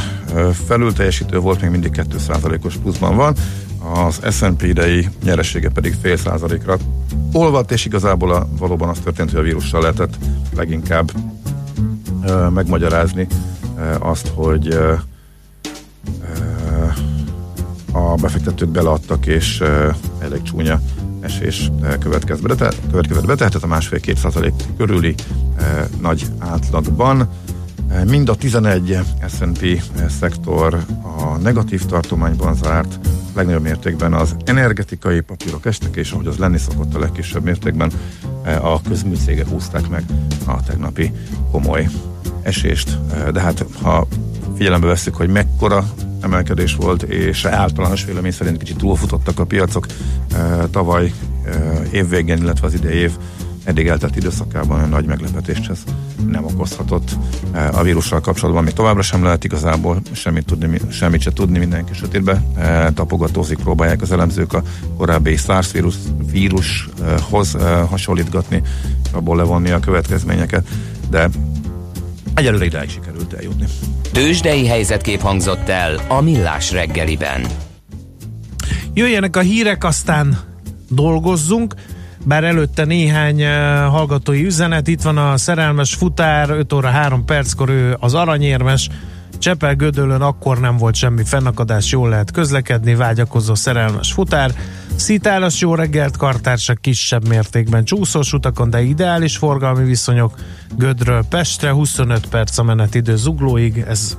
[0.66, 3.36] felül teljesítő volt, még mindig 2%-os pluszban van.
[3.94, 6.78] Az S&P idei nyeressége pedig fél százalékra
[7.32, 10.18] olvadt, és igazából a, valóban az történt, hogy a vírussal lehetett
[10.56, 11.12] leginkább
[12.54, 13.28] megmagyarázni
[14.00, 14.80] azt, hogy
[17.92, 19.64] a befektetők beleadtak, és
[20.20, 20.82] elég csúnya
[21.20, 25.16] esés következett be, következett be tehát a másfél-két százalék körüli
[26.02, 27.30] nagy átlagban.
[28.06, 29.82] Mind a 11 S&P
[30.20, 33.00] szektor a negatív tartományban zárt,
[33.36, 37.92] legnagyobb mértékben az energetikai papírok estek, és ahogy az lenni szokott a legkisebb mértékben,
[38.62, 40.04] a közműcégek húzták meg
[40.46, 41.12] a tegnapi
[41.52, 41.90] komoly
[42.46, 42.98] esést.
[43.32, 44.08] De hát, ha
[44.56, 45.86] figyelembe veszük, hogy mekkora
[46.22, 49.86] emelkedés volt, és általános vélemény szerint kicsit túlfutottak a piacok
[50.72, 51.14] tavaly
[51.92, 53.12] évvégén, illetve az idei év
[53.64, 55.84] eddig eltelt időszakában olyan nagy meglepetést ez
[56.30, 57.18] nem okozhatott
[57.72, 58.64] a vírussal kapcsolatban.
[58.64, 62.44] Még továbbra sem lehet igazából semmit, tudni, semmit se tudni, mindenki sötétbe
[62.94, 64.64] tapogatózik, próbálják az elemzők a
[64.98, 65.96] korábbi SARS vírus,
[66.32, 67.58] vírushoz
[67.90, 68.62] hasonlítgatni,
[69.12, 70.68] abból levonni a következményeket,
[71.10, 71.30] de
[72.36, 73.66] egyelőre idáig sikerült eljutni.
[74.12, 77.46] Tőzsdei helyzetkép hangzott el a Millás reggeliben.
[78.94, 80.38] Jöjjenek a hírek, aztán
[80.90, 81.74] dolgozzunk
[82.26, 83.50] bár előtte néhány uh,
[83.90, 88.90] hallgatói üzenet, itt van a szerelmes futár, 5 óra 3 perckor ő az aranyérmes,
[89.38, 94.52] Csepel Gödöllön akkor nem volt semmi fennakadás, jól lehet közlekedni, vágyakozó szerelmes futár.
[94.96, 100.40] Szitálas jó reggelt, kartársak kisebb mértékben csúszós utakon, de ideális forgalmi viszonyok.
[100.78, 104.18] Gödről Pestre 25 perc a menetidő zuglóig, ez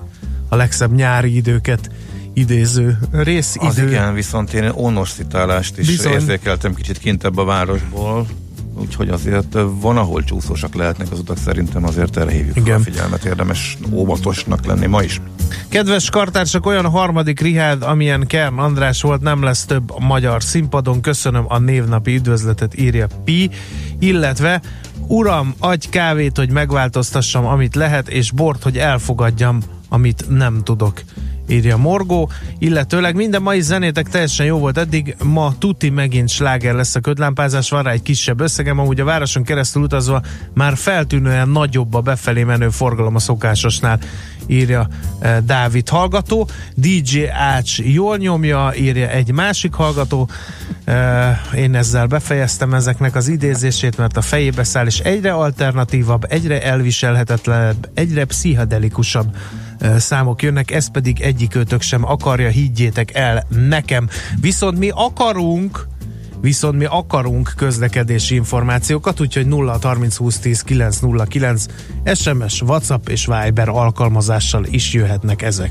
[0.49, 1.91] a legszebb nyári időket
[2.35, 3.67] idéző részidő.
[3.67, 6.13] Az igen, viszont én onosztitálást is Bizony.
[6.13, 8.27] érzékeltem kicsit kintebb a városból,
[8.79, 12.81] úgyhogy azért van, ahol csúszósak lehetnek az utak, szerintem azért erre hívjuk Igen.
[12.81, 15.21] a figyelmet, érdemes óvatosnak lenni ma is.
[15.69, 21.01] Kedves kartársak, olyan harmadik rihád, amilyen Kern András volt, nem lesz több a magyar színpadon.
[21.01, 23.51] Köszönöm a névnapi üdvözletet, írja Pi,
[23.99, 24.61] illetve
[25.09, 31.03] Uram, adj kávét, hogy megváltoztassam, amit lehet, és bort, hogy elfogadjam, amit nem tudok
[31.49, 36.95] írja Morgó, illetőleg minden mai zenétek teljesen jó volt eddig, ma tuti megint sláger lesz
[36.95, 40.23] a ködlámpázás, van rá egy kisebb összegem, amúgy a városon keresztül utazva
[40.55, 43.99] már feltűnően nagyobb a befelé menő forgalom a szokásosnál,
[44.47, 50.29] írja eh, Dávid hallgató, DJ Ács jól nyomja, írja egy másik hallgató,
[50.85, 56.63] eh, én ezzel befejeztem ezeknek az idézését, mert a fejébe száll, és egyre alternatívabb, egyre
[56.63, 59.37] elviselhetetlenebb, egyre pszichedelikusabb
[59.97, 64.09] számok jönnek, ez pedig egyikőtök sem akarja, higgyétek el nekem.
[64.41, 65.87] Viszont mi akarunk
[66.41, 71.65] viszont mi akarunk közlekedési információkat, úgyhogy 0 30 20 10 909
[72.15, 75.71] SMS, WhatsApp és Viber alkalmazással is jöhetnek ezek.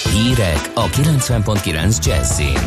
[0.09, 2.57] Hírek a 90.9 Jazzin.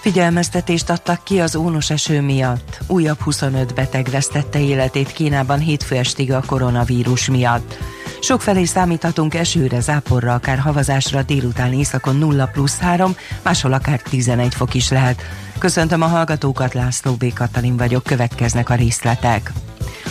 [0.00, 2.78] Figyelmeztetést adtak ki az ónos eső miatt.
[2.86, 7.78] Újabb 25 beteg vesztette életét Kínában hétfő estig a koronavírus miatt.
[8.20, 14.74] Sokfelé számíthatunk esőre, záporra, akár havazásra délután északon 0 plusz 3, máshol akár 11 fok
[14.74, 15.22] is lehet.
[15.58, 17.32] Köszöntöm a hallgatókat, László B.
[17.32, 19.52] Katalin vagyok, következnek a részletek.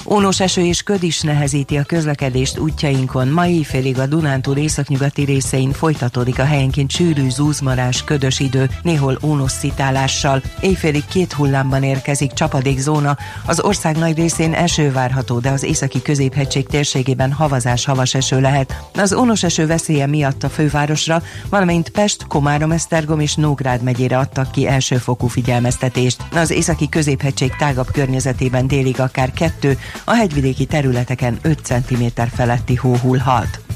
[0.05, 3.27] Ónos eső és köd is nehezíti a közlekedést útjainkon.
[3.27, 9.51] Ma éjfélig a Dunántúl északnyugati részein folytatódik a helyenként sűrű zúzmarás, ködös idő, néhol ónos
[9.51, 10.41] szitálással.
[10.59, 13.17] Éjfélig két hullámban érkezik csapadékzóna.
[13.45, 18.83] Az ország nagy részén eső várható, de az északi középhegység térségében havazás havas eső lehet.
[18.95, 24.51] Az ónos eső veszélye miatt a fővárosra, valamint Pest, Komárom, Esztergom és Nógrád megyére adtak
[24.51, 26.23] ki elsőfokú figyelmeztetést.
[26.33, 32.05] Az északi középhegység tágabb környezetében délig akár kettő, a hegyvidéki területeken 5 cm
[32.35, 33.70] feletti hó hullhat.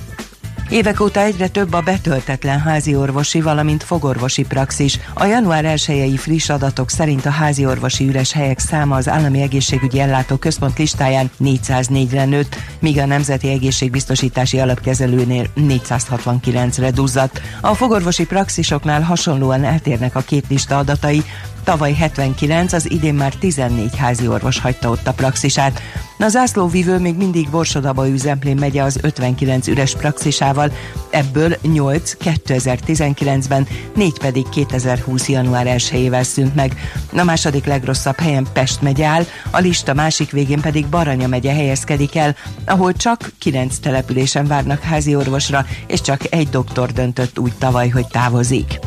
[0.69, 4.99] Évek óta egyre több a betöltetlen házi orvosi, valamint fogorvosi praxis.
[5.13, 9.99] A január 1 friss adatok szerint a házi orvosi üres helyek száma az Állami Egészségügyi
[9.99, 17.41] Ellátó Központ listáján 404-re nőtt, míg a Nemzeti Egészségbiztosítási Alapkezelőnél 469-re duzzadt.
[17.61, 21.23] A fogorvosi praxisoknál hasonlóan eltérnek a két lista adatai,
[21.65, 25.81] Tavaly 79, az idén már 14 házi orvos hagyta ott a praxisát.
[26.19, 30.71] A zászlóvívő még mindig Borsodaba üzemplén megye az 59 üres praxisával,
[31.09, 35.29] ebből 8 2019-ben, 4 pedig 2020.
[35.29, 36.75] január 1-ével szűnt meg.
[37.17, 42.15] A második legrosszabb helyen Pest megye áll, a lista másik végén pedig Baranya megye helyezkedik
[42.15, 42.35] el,
[42.65, 48.07] ahol csak 9 településen várnak házi orvosra, és csak egy doktor döntött úgy tavaly, hogy
[48.07, 48.84] távozik.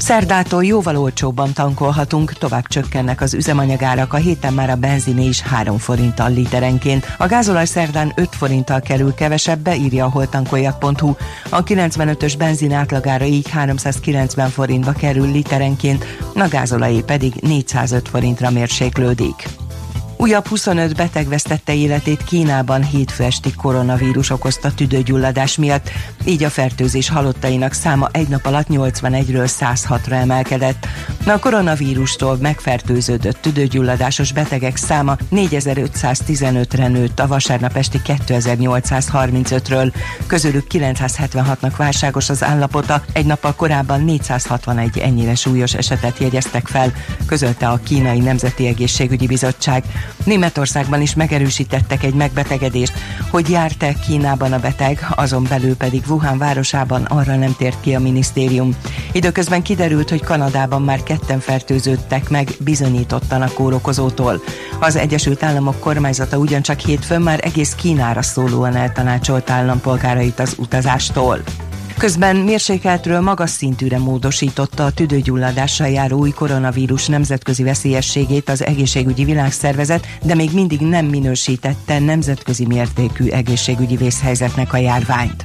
[0.00, 5.78] Szerdától jóval olcsóbban tankolhatunk, tovább csökkennek az üzemanyagárak, a héten már a benziné is 3
[5.78, 7.06] forinttal literenként.
[7.18, 11.14] A gázolaj szerdán 5 forinttal kerül kevesebbe, írja a holtankoljak.hu.
[11.48, 19.48] A 95-ös benzin átlagára így 390 forintba kerül literenként, a gázolajé pedig 405 forintra mérséklődik.
[20.20, 25.90] Újabb 25 beteg vesztette életét Kínában hétfő esti koronavírus okozta tüdőgyulladás miatt,
[26.24, 30.86] így a fertőzés halottainak száma egy nap alatt 81-ről 106-ra emelkedett.
[31.26, 39.92] A koronavírustól megfertőződött tüdőgyulladásos betegek száma 4515-re nőtt a vasárnap esti 2835-ről,
[40.26, 46.92] közülük 976-nak válságos az állapota, egy nappal korábban 461 ennyire súlyos esetet jegyeztek fel,
[47.26, 49.84] közölte a Kínai Nemzeti Egészségügyi Bizottság.
[50.24, 52.92] Németországban is megerősítettek egy megbetegedést,
[53.30, 58.00] hogy járt-e Kínában a beteg, azon belül pedig Wuhan városában arra nem tért ki a
[58.00, 58.76] minisztérium.
[59.12, 64.42] Időközben kiderült, hogy Kanadában már ketten fertőződtek meg bizonyítottan a kórokozótól.
[64.80, 71.42] Az Egyesült Államok kormányzata ugyancsak hétfőn már egész Kínára szólóan eltanácsolt állampolgárait az utazástól.
[72.00, 80.06] Közben mérsékeltről magas szintűre módosította a tüdőgyulladással járó új koronavírus nemzetközi veszélyességét az egészségügyi világszervezet,
[80.22, 85.44] de még mindig nem minősítette nemzetközi mértékű egészségügyi vészhelyzetnek a járványt.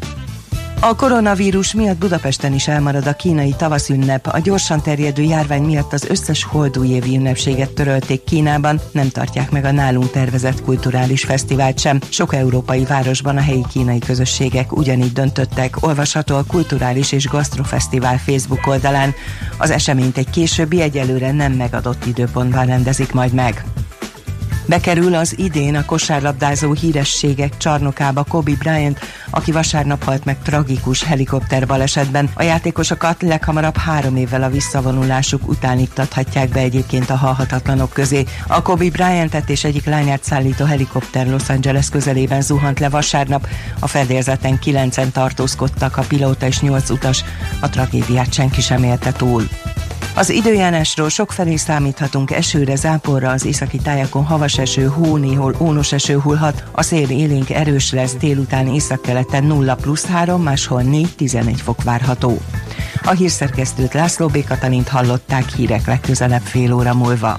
[0.88, 4.28] A koronavírus miatt Budapesten is elmarad a kínai tavaszünnep.
[4.28, 9.72] A gyorsan terjedő járvány miatt az összes holdújévi ünnepséget törölték Kínában, nem tartják meg a
[9.72, 12.00] nálunk tervezett kulturális fesztivált sem.
[12.10, 18.68] Sok európai városban a helyi kínai közösségek ugyanígy döntöttek, olvasható a Kulturális és Gasztrofesztivál Facebook
[18.68, 19.14] oldalán.
[19.58, 23.66] Az eseményt egy későbbi egyelőre nem megadott időpontban rendezik majd meg.
[24.68, 29.00] Bekerül az idén a kosárlabdázó hírességek csarnokába Kobe Bryant,
[29.30, 32.30] aki vasárnap halt meg tragikus helikopter balesetben.
[32.34, 38.24] A játékosokat leghamarabb három évvel a visszavonulásuk után iktathatják be egyébként a halhatatlanok közé.
[38.48, 43.48] A Kobe Bryantet és egyik lányát szállító helikopter Los Angeles közelében zuhant le vasárnap.
[43.80, 47.24] A fedélzeten kilencen tartózkodtak, a pilóta és nyolc utas.
[47.60, 49.48] A tragédiát senki sem élte túl.
[50.18, 56.20] Az időjárásról felé számíthatunk esőre, záporra, az északi tájakon havas eső, hó, néhol ónos eső
[56.20, 62.38] hullhat, a szél élénk erős lesz, délután északkeleten 0 plusz 3, máshol 4-11 fok várható.
[63.04, 64.46] A hírszerkesztőt László B.
[64.48, 67.38] Katalint hallották hírek legközelebb fél óra múlva.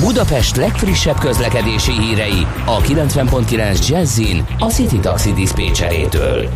[0.00, 6.48] Budapest legfrissebb közlekedési hírei a 90.9 Jazzin a City Taxi Dispécsejétől.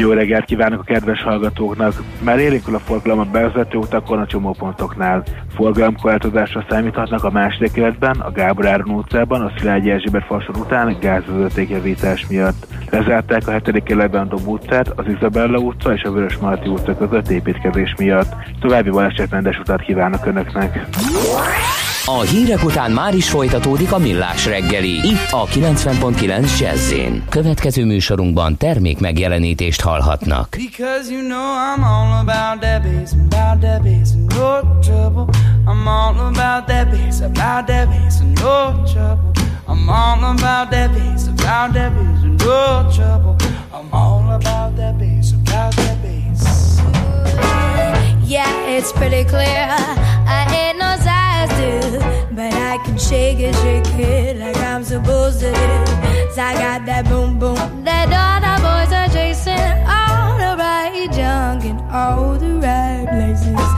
[0.00, 2.02] Jó reggelt kívánok a kedves hallgatóknak!
[2.22, 5.22] Már élénkül a forgalom a bevezető utakon a csomópontoknál.
[5.54, 12.26] Forgalomkorlátozásra számíthatnak a második életben, a Gábor Áron utcában, a Szilágyi Erzsébet fasor után gázvezetékjavítás
[12.28, 12.66] miatt.
[12.90, 16.96] Lezárták a hetedik életben a Dob utcát, az Izabella utca és a Vörös Marti utca
[16.96, 18.34] között építkezés miatt.
[18.60, 20.86] További balesetmentes utat kívánok Önöknek!
[22.06, 25.08] A hírek után már is folytatódik a millás reggeli.
[25.08, 26.92] Itt a 90.9 jazz
[27.28, 30.48] Következő műsorunkban termék megjelenítést hallhatnak.
[30.56, 35.26] Because you know I'm all about that bass, about that bass, no trouble.
[35.66, 39.30] I'm all about that bass, about that bass, no trouble.
[39.66, 43.36] I'm all about that bass, about that bass, no trouble.
[43.72, 46.80] I'm all about that bass, about that bass.
[48.30, 49.66] Yeah, it's pretty clear.
[50.26, 51.09] I ain't no
[51.46, 51.98] size two,
[52.34, 56.32] but I can shake it, shake it like I'm supposed to do.
[56.34, 61.08] So I got that boom boom that all the boys are chasing, all the right
[61.12, 63.68] junk in all the right places.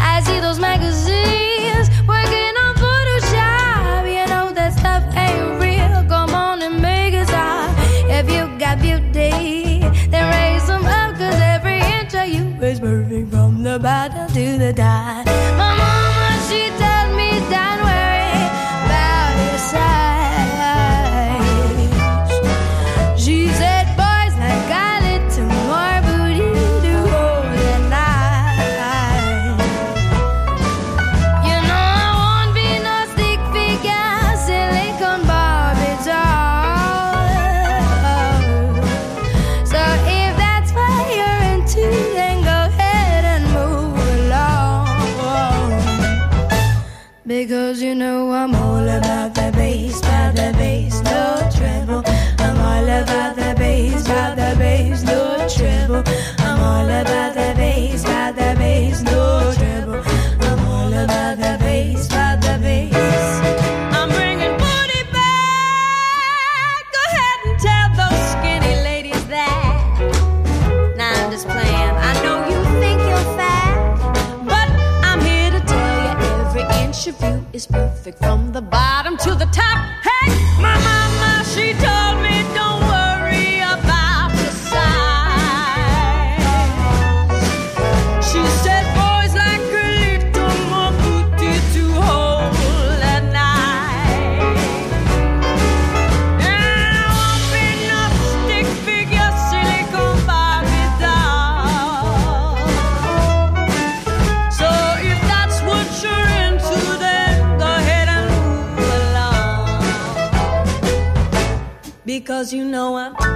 [0.00, 4.02] I see those magazines working on Photoshop.
[4.16, 6.04] You know that stuff ain't real.
[6.08, 7.70] Come on and make it stop.
[8.08, 9.80] If you got beauty,
[10.10, 14.58] then raise them up, cause every inch of you is perfect from the bottom to
[14.58, 15.15] the top.
[47.86, 52.02] You know I'm all about the bass, about the bass, no treble.
[52.38, 56.02] I'm all about the bass, about the bass, no treble.
[56.38, 57.25] I'm all about
[77.56, 79.78] is perfect from the bottom to the top.
[80.04, 80.95] Hey, mama,
[112.46, 113.35] because you know I'm.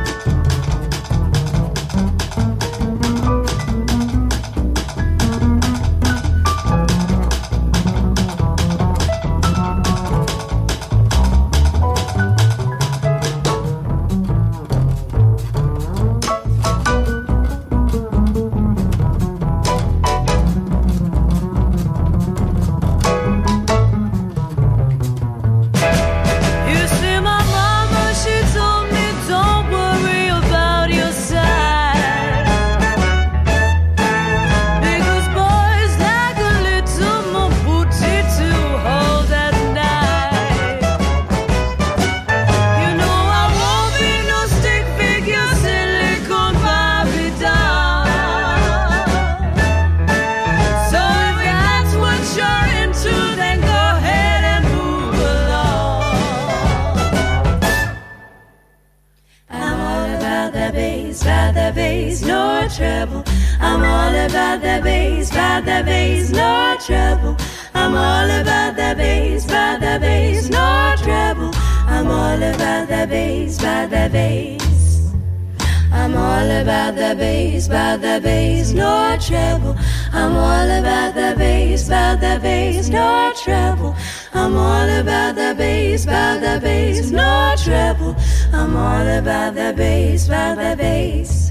[82.90, 83.94] No trouble.
[84.34, 88.14] I'm all about the bass, about the bass, no trouble.
[88.52, 91.48] I'm all about the bass, about the bass.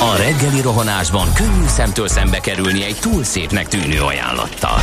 [0.00, 4.78] A reggeli rohanásban könnyű szemtől szembe kerülni egy túl szépnek tűnő ajánlattal.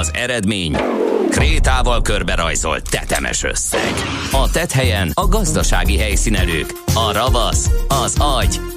[0.00, 0.76] Az eredmény
[1.30, 3.92] krétával körberajzolt tetemes összeg.
[4.32, 8.60] A tethelyen a gazdasági helyszínelők, a ravasz, az agy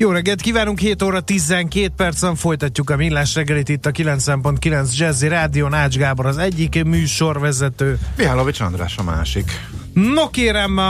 [0.00, 5.28] Jó reggelt kívánunk, 7 óra 12 percen folytatjuk a millás reggelit itt a 90.9 Jazzy
[5.28, 7.98] Rádió, Ács Gábor az egyik műsorvezető.
[8.16, 9.50] Mihálovics András a másik.
[9.92, 10.84] No kérem, uh,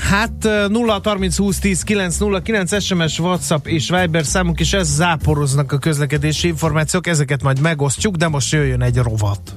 [0.00, 4.72] hát uh, 0 30 20 10 9 0 9 SMS, WhatsApp és Viber számunk is
[4.72, 9.54] ez záporoznak a közlekedési információk, ezeket majd megosztjuk, de most jöjjön egy rovat.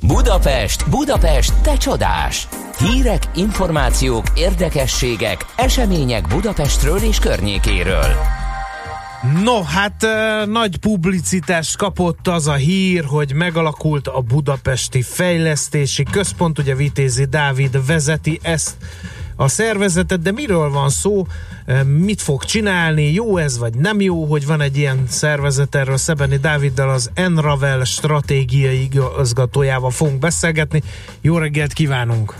[0.00, 2.48] Budapest, Budapest, te csodás!
[2.78, 8.06] Hírek, információk, érdekességek, események Budapestről és környékéről.
[9.44, 10.06] No, hát
[10.46, 17.86] nagy publicitást kapott az a hír, hogy megalakult a Budapesti Fejlesztési Központ, ugye Vitézi Dávid
[17.86, 18.74] vezeti ezt
[19.36, 21.26] a szervezetet, de miről van szó,
[21.84, 26.36] mit fog csinálni, jó ez vagy nem jó, hogy van egy ilyen szervezet, erről Szebeni
[26.36, 30.82] Dáviddal az Enravel stratégiai igazgatójával fogunk beszélgetni.
[31.20, 32.34] Jó reggelt kívánunk!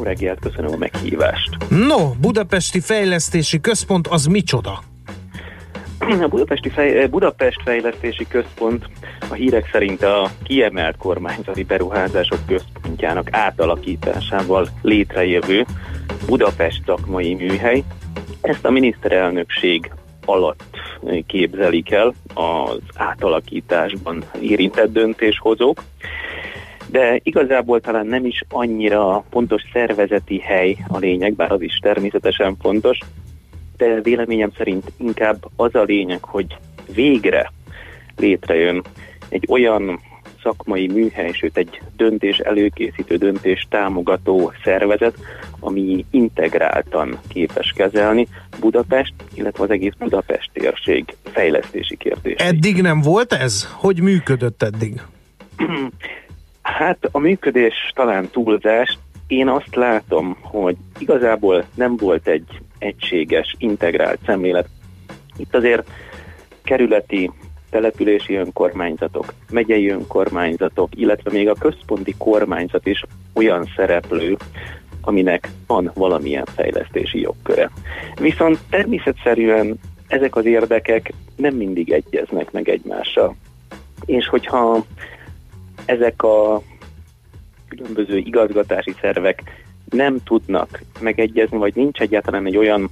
[0.00, 1.56] Jó reggelt, köszönöm a meghívást.
[1.68, 4.78] No, Budapesti Fejlesztési Központ az micsoda?
[5.98, 8.88] A Budapesti Fej- Budapest Fejlesztési Központ
[9.30, 15.66] a hírek szerint a kiemelt kormányzati beruházások központjának átalakításával létrejövő
[16.26, 17.82] Budapest szakmai műhely.
[18.40, 19.92] Ezt a miniszterelnökség
[20.24, 20.62] alatt
[21.26, 25.82] képzelik el az átalakításban érintett döntéshozók
[26.90, 32.56] de igazából talán nem is annyira pontos szervezeti hely a lényeg, bár az is természetesen
[32.60, 32.98] fontos,
[33.76, 36.56] de véleményem szerint inkább az a lényeg, hogy
[36.94, 37.52] végre
[38.16, 38.82] létrejön
[39.28, 40.00] egy olyan
[40.42, 45.14] szakmai műhely, sőt egy döntés előkészítő, döntés támogató szervezet,
[45.60, 48.26] ami integráltan képes kezelni
[48.60, 52.40] Budapest, illetve az egész Budapest térség fejlesztési kérdését.
[52.40, 53.68] Eddig nem volt ez?
[53.72, 55.00] Hogy működött eddig?
[56.76, 58.98] Hát a működés talán túlzás.
[59.26, 64.68] Én azt látom, hogy igazából nem volt egy egységes, integrált szemlélet.
[65.36, 65.88] Itt azért
[66.62, 67.30] kerületi,
[67.70, 73.04] települési önkormányzatok, megyei önkormányzatok, illetve még a központi kormányzat is
[73.34, 74.36] olyan szereplő,
[75.00, 77.70] aminek van valamilyen fejlesztési jogköre.
[78.20, 83.36] Viszont természetszerűen ezek az érdekek nem mindig egyeznek meg egymással.
[84.04, 84.84] És hogyha
[85.84, 86.62] ezek a
[87.68, 89.42] különböző igazgatási szervek
[89.90, 92.90] nem tudnak megegyezni, vagy nincs egyáltalán egy olyan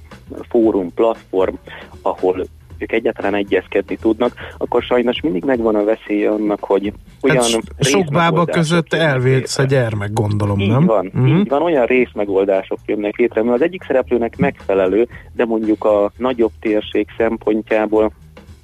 [0.49, 1.55] fórum, platform,
[2.01, 2.45] ahol
[2.77, 8.11] ők egyáltalán egyezkedni tudnak, akkor sajnos mindig megvan a veszély annak, hogy olyan Hát sok
[8.11, 10.85] bába között elvétsz a gyermek, gondolom, Így nem?
[10.85, 11.27] van, Mhm.
[11.27, 16.51] így van, olyan részmegoldások jönnek létre, ami az egyik szereplőnek megfelelő, de mondjuk a nagyobb
[16.59, 18.11] térség szempontjából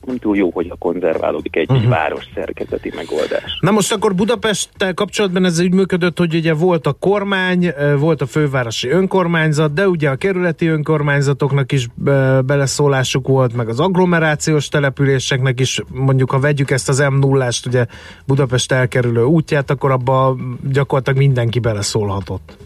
[0.05, 3.57] nem túl jó, hogy a konzerválódik egy, egy város szerkezeti megoldás.
[3.59, 8.21] Na most akkor Budapesttel kapcsolatban ez úgy működött, hogy ugye volt a kormány, eh, volt
[8.21, 14.67] a fővárosi önkormányzat, de ugye a kerületi önkormányzatoknak is eh, beleszólásuk volt, meg az agglomerációs
[14.67, 17.85] településeknek is, mondjuk ha vegyük ezt az m 0 ugye
[18.25, 20.35] Budapest elkerülő útját, akkor abba
[20.71, 22.57] gyakorlatilag mindenki beleszólhatott.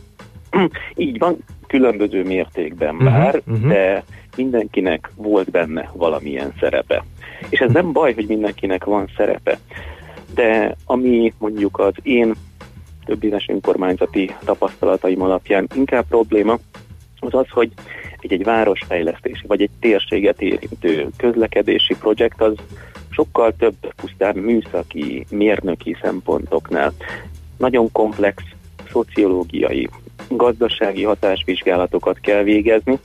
[0.96, 1.38] Így van,
[1.70, 3.68] különböző mértékben már, mhm.
[3.68, 4.04] de
[4.36, 7.04] mindenkinek volt benne valamilyen szerepe.
[7.50, 9.60] És ez nem baj, hogy mindenkinek van szerepe,
[10.34, 12.36] de ami mondjuk az én
[13.06, 16.58] több éves önkormányzati tapasztalataim alapján inkább probléma,
[17.20, 17.72] az az, hogy
[18.20, 22.54] egy-egy városfejlesztési vagy egy térséget érintő közlekedési projekt az
[23.10, 26.94] sokkal több pusztán műszaki, mérnöki szempontoknál.
[27.58, 28.44] Nagyon komplex
[28.92, 29.90] szociológiai,
[30.28, 33.00] gazdasági hatásvizsgálatokat kell végezni,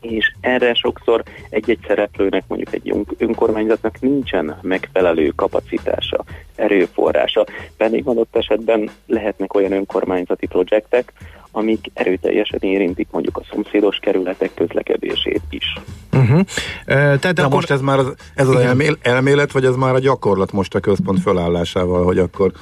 [0.00, 6.24] és erre sokszor egy-egy szereplőnek, mondjuk egy ön- önkormányzatnak nincsen megfelelő kapacitása,
[6.54, 7.46] erőforrása.
[7.76, 11.12] Pedig adott esetben lehetnek olyan önkormányzati projektek,
[11.50, 15.72] amik erőteljesen érintik mondjuk a szomszédos kerületek közlekedését is.
[16.12, 16.40] Uh-huh.
[16.84, 17.54] Tehát De akkor...
[17.54, 21.20] most ez már az, ez az elmélet, vagy ez már a gyakorlat most a központ
[21.20, 22.52] fölállásával, hogy akkor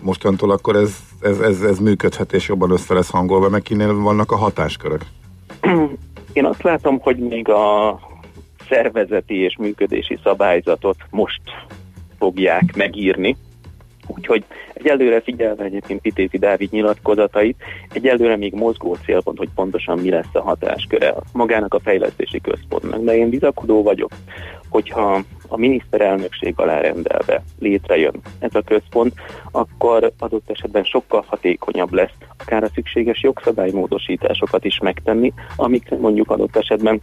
[0.00, 4.32] mostantól akkor ez, ez, ez, ez működhet és jobban össze lesz hangolva, meg kinél vannak
[4.32, 5.02] a hatáskörök.
[6.32, 7.98] Én azt látom, hogy még a
[8.68, 11.40] szervezeti és működési szabályzatot most
[12.18, 13.36] fogják megírni,
[14.06, 17.56] úgyhogy egyelőre figyelve egyébként Pitéti Dávid nyilatkozatait,
[17.92, 23.00] egyelőre még mozgó célpont, hogy pontosan mi lesz a hatásköre magának a fejlesztési központnak.
[23.00, 24.10] De én bizakodó vagyok,
[24.68, 29.14] hogyha a miniszterelnökség alá rendelve létrejön ez a központ,
[29.50, 36.56] akkor adott esetben sokkal hatékonyabb lesz akár a szükséges jogszabálymódosításokat is megtenni, amik mondjuk adott
[36.56, 37.00] esetben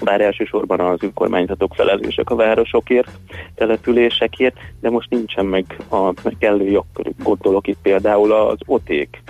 [0.00, 3.10] bár elsősorban az önkormányzatok felelősek a városokért,
[3.54, 7.22] településekért, de most nincsen meg a kellő jogkörük.
[7.22, 9.22] Gondolok itt például az oték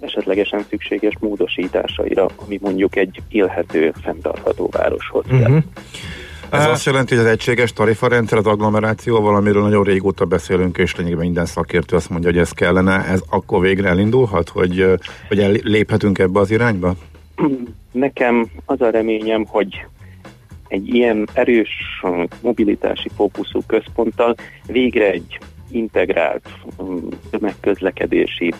[0.00, 5.24] esetlegesen szükséges módosításaira, ami mondjuk egy élhető, fenntartható városhoz.
[5.30, 5.62] Uh-huh.
[6.50, 11.24] Ez azt jelenti, hogy az egységes tarifarendszer, az agglomeráció, valamiről nagyon régóta beszélünk, és lényegében
[11.24, 14.84] minden szakértő azt mondja, hogy ez kellene, ez akkor végre elindulhat, hogy,
[15.28, 16.94] hogy léphetünk ebbe az irányba?
[17.92, 19.86] Nekem az a reményem, hogy
[20.68, 22.02] egy ilyen erős
[22.40, 24.34] mobilitási fókuszú központtal
[24.66, 25.38] végre egy
[25.70, 26.48] integrált
[26.82, 26.96] mm,
[27.30, 28.54] tömegközlekedési,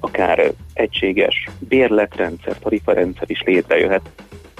[0.00, 4.10] akár egységes bérletrendszer, tarifarendszer is létrejöhet,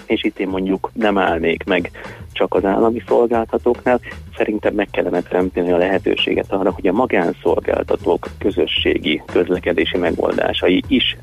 [0.07, 1.91] és itt én mondjuk nem állnék meg
[2.33, 4.01] csak az állami szolgáltatóknál,
[4.37, 11.17] szerintem meg kellene teremteni a lehetőséget arra, hogy a magánszolgáltatók közösségi közlekedési megoldásai is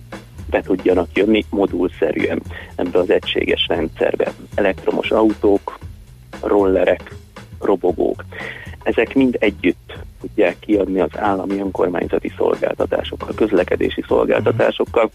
[0.50, 2.42] be tudjanak jönni modulszerűen
[2.76, 4.34] ebbe az egységes rendszerbe.
[4.56, 5.80] Elektromos autók,
[6.42, 7.16] rollerek,
[7.60, 8.24] robogók.
[8.84, 15.12] Ezek mind együtt tudják kiadni az állami önkormányzati szolgáltatásokkal, közlekedési szolgáltatásokkal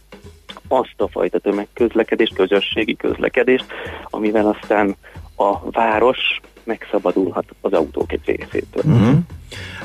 [0.69, 3.65] azt a fajta tömegközlekedést, közösségi közlekedést,
[4.11, 4.97] amivel aztán
[5.37, 8.83] a város megszabadulhat az autók egy részétől.
[8.85, 9.17] Uh-huh.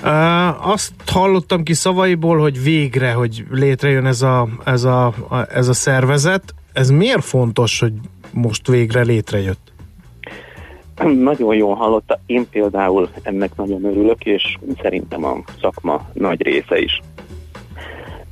[0.03, 5.67] Uh, azt hallottam ki szavaiból, hogy végre, hogy létrejön ez a, ez a, a, ez
[5.67, 6.43] a szervezet.
[6.73, 7.93] Ez miért fontos, hogy
[8.31, 9.70] most végre létrejött?
[11.31, 12.19] Nagyon jól hallotta.
[12.25, 17.01] Én például ennek nagyon örülök, és szerintem a szakma nagy része is.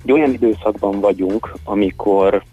[0.03, 2.43] Egy olyan időszakban vagyunk, amikor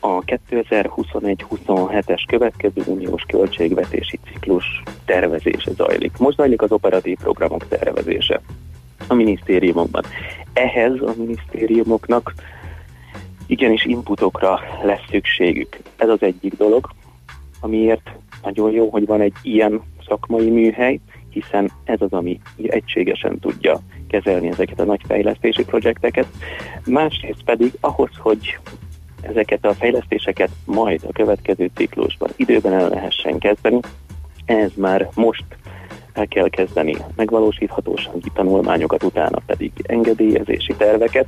[0.00, 6.18] a 2021-27-es következő uniós költségvetési ciklus tervezése zajlik.
[6.18, 8.40] Most zajlik az operatív programok tervezése
[9.08, 10.04] a minisztériumokban.
[10.52, 12.34] Ehhez a minisztériumoknak
[13.46, 15.78] igenis inputokra lesz szükségük.
[15.96, 16.88] Ez az egyik dolog,
[17.60, 18.10] amiért
[18.42, 24.48] nagyon jó, hogy van egy ilyen szakmai műhely, hiszen ez az, ami egységesen tudja kezelni
[24.48, 26.26] ezeket a nagy fejlesztési projekteket.
[26.86, 28.58] Másrészt pedig ahhoz, hogy
[29.20, 33.80] ezeket a fejlesztéseket majd a következő ciklusban időben el lehessen kezdeni,
[34.44, 35.44] ez már most
[36.12, 41.26] el kell kezdeni megvalósíthatósági tanulmányokat, utána pedig engedélyezési terveket.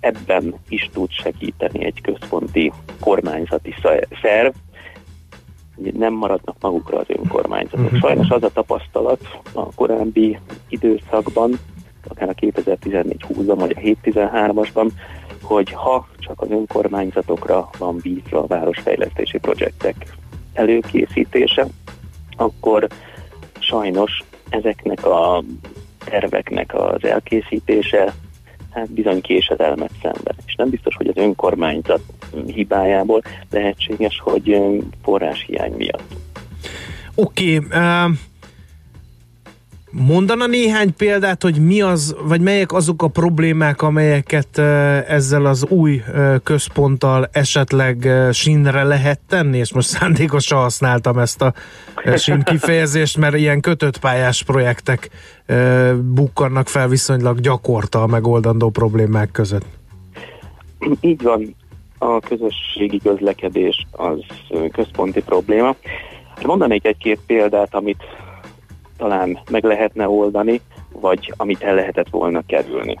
[0.00, 3.74] Ebben is tud segíteni egy központi kormányzati
[4.22, 4.54] szerv,
[5.76, 7.96] nem maradnak magukra az önkormányzatok.
[8.00, 9.20] Sajnos az a tapasztalat
[9.52, 11.58] a korábbi időszakban,
[12.08, 14.90] akár a 2014-20-ban vagy a 7-13-asban,
[15.42, 20.16] hogy ha csak az önkormányzatokra van bízva a városfejlesztési projektek
[20.52, 21.66] előkészítése,
[22.36, 22.86] akkor
[23.58, 25.42] sajnos ezeknek a
[26.04, 28.14] terveknek az elkészítése
[28.76, 30.34] hát bizony késedelmet szenved.
[30.46, 32.00] És nem biztos, hogy az önkormányzat
[32.46, 34.60] hibájából lehetséges, hogy
[35.02, 36.14] forráshiány miatt.
[37.14, 38.10] Oké, okay, uh,
[39.98, 44.58] mondana néhány példát, hogy mi az, vagy melyek azok a problémák, amelyeket
[45.08, 46.02] ezzel az új
[46.42, 51.54] központtal esetleg sínre lehet tenni, és most szándékosan használtam ezt a
[52.16, 55.10] sín kifejezést, mert ilyen kötött pályás projektek
[56.14, 59.64] bukkannak fel viszonylag gyakorta a megoldandó problémák között.
[61.00, 61.54] Így van,
[61.98, 64.18] a közösségi közlekedés az
[64.72, 65.76] központi probléma.
[66.42, 68.02] Mondanék egy-két példát, amit
[68.96, 70.60] talán meg lehetne oldani,
[70.92, 72.98] vagy amit el lehetett volna kerülni.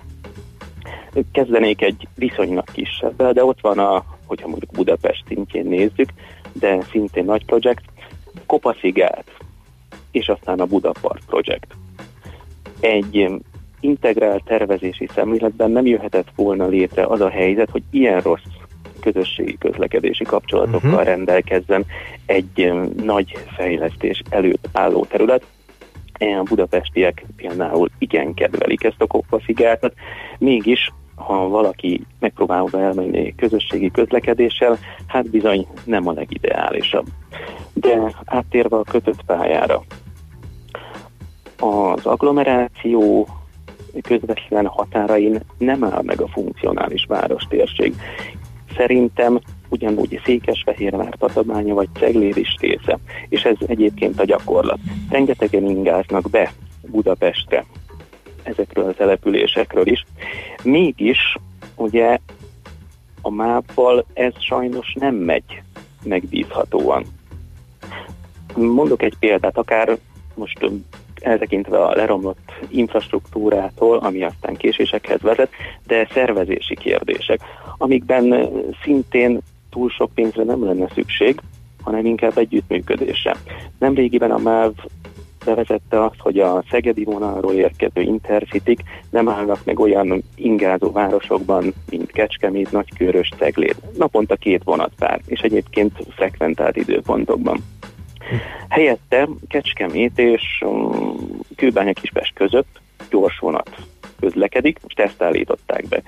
[1.32, 6.08] Kezdenék egy viszonylag kisebbel, de ott van a, hogyha mondjuk Budapest szintjén nézzük,
[6.52, 7.84] de szintén nagy projekt,
[8.46, 9.24] Kopaszigát,
[10.10, 11.74] és aztán a Budapart projekt.
[12.80, 13.28] Egy
[13.80, 18.42] integrált tervezési szemléletben nem jöhetett volna létre az a helyzet, hogy ilyen rossz
[19.00, 21.04] közösségi közlekedési kapcsolatokkal uh-huh.
[21.04, 21.84] rendelkezzen
[22.26, 22.72] egy
[23.02, 25.44] nagy fejlesztés előtt álló terület.
[26.18, 29.94] A budapestiek például igen kedvelik ezt a kopaszigátat,
[30.38, 37.06] mégis ha valaki megpróbál elmenni közösségi közlekedéssel, hát bizony nem a legideálisabb.
[37.72, 39.82] De áttérve a kötött pályára,
[41.58, 43.28] az agglomeráció
[44.02, 47.94] közvetlen határain nem áll meg a funkcionális várostérség.
[48.76, 52.98] Szerintem ugyanúgy Székesfehérvár, Tatabánya vagy Cegléd is része,
[53.28, 54.78] és ez egyébként a gyakorlat.
[55.10, 56.52] Rengetegen ingáznak be
[56.86, 57.64] Budapestre
[58.42, 60.04] ezekről a településekről is.
[60.62, 61.36] Mégis
[61.74, 62.18] ugye
[63.20, 65.62] a máppal ez sajnos nem megy
[66.04, 67.04] megbízhatóan.
[68.56, 69.98] Mondok egy példát, akár
[70.34, 70.70] most
[71.20, 75.50] eltekintve a leromlott infrastruktúrától, ami aztán késésekhez vezet,
[75.86, 77.40] de szervezési kérdések,
[77.78, 78.48] amikben
[78.82, 79.40] szintén
[79.76, 81.40] túl sok pénzre nem lenne szükség,
[81.82, 83.36] hanem inkább együttműködésre.
[83.78, 84.72] Nemrégiben a MÁV
[85.44, 88.76] bevezette azt, hogy a Szegedi vonalról érkező intercity
[89.10, 93.76] nem állnak meg olyan ingázó városokban, mint Kecskemét, Nagykörös, Ceglét.
[93.98, 97.64] Naponta két vonatpár, és egyébként frekventált időpontokban.
[98.68, 101.16] Helyette Kecskemét és um,
[101.56, 103.70] Kőbánya Kispest között gyors vonat
[104.20, 106.02] közlekedik, most ezt állították be.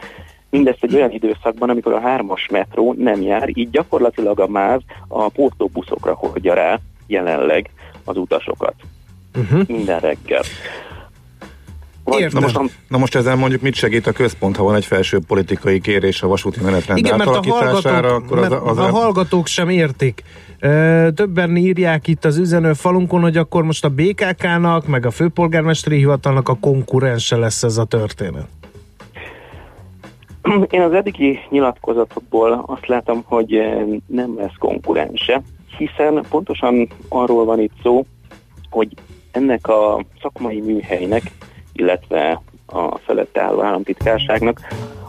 [0.50, 5.28] Mindezt egy olyan időszakban, amikor a hármas metró nem jár, így gyakorlatilag a MÁV a
[5.28, 7.70] pótlóbuszokra hordja rá jelenleg
[8.04, 8.74] az utasokat.
[9.36, 9.66] Uh-huh.
[9.66, 10.42] Minden reggel.
[12.04, 15.80] Na most, na most ezzel mondjuk mit segít a központ, ha van egy felső politikai
[15.80, 20.22] kérés a vasúti menetrend Igen, mert a hallgatók, akkor az, az a hallgatók sem értik.
[21.14, 26.48] Többen írják itt az üzenő falunkon, hogy akkor most a BKK-nak, meg a főpolgármesteri hivatalnak
[26.48, 28.46] a konkurense lesz ez a történet.
[30.70, 33.62] Én az eddigi nyilatkozatokból azt látom, hogy
[34.06, 35.42] nem lesz konkurense,
[35.78, 38.04] hiszen pontosan arról van itt szó,
[38.70, 38.88] hogy
[39.30, 41.22] ennek a szakmai műhelynek
[41.78, 44.60] illetve a felette álló államtitkárságnak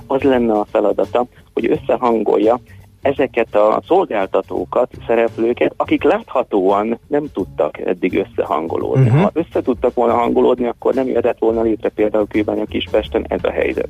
[0.08, 2.60] az lenne a feladata, hogy összehangolja
[3.02, 9.06] ezeket a szolgáltatókat, szereplőket, akik láthatóan nem tudtak eddig összehangolódni.
[9.06, 9.22] Uh-huh.
[9.22, 13.52] Ha össze tudtak volna hangolódni, akkor nem jöhetett volna létre például Kőbánya Kispesten ez a
[13.52, 13.90] helyzet.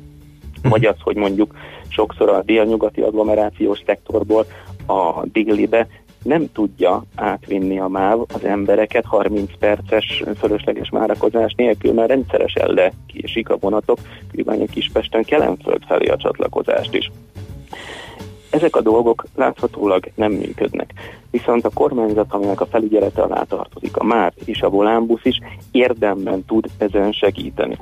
[0.62, 1.54] Vagy az, hogy mondjuk
[1.88, 4.46] sokszor a délnyugati agglomerációs szektorból
[4.86, 5.86] a délibe
[6.22, 13.48] nem tudja átvinni a MÁV az embereket 30 perces fölösleges várakozás nélkül, mert rendszeresen lekésik
[13.48, 13.98] a vonatok,
[14.32, 17.10] Kőbánya Kispesten Kelenföld felé a csatlakozást is.
[18.50, 20.92] Ezek a dolgok láthatólag nem működnek.
[21.30, 25.38] Viszont a kormányzat, aminek a felügyelete alá tartozik, a MÁV és a Volánbusz is
[25.70, 27.78] érdemben tud ezen segíteni.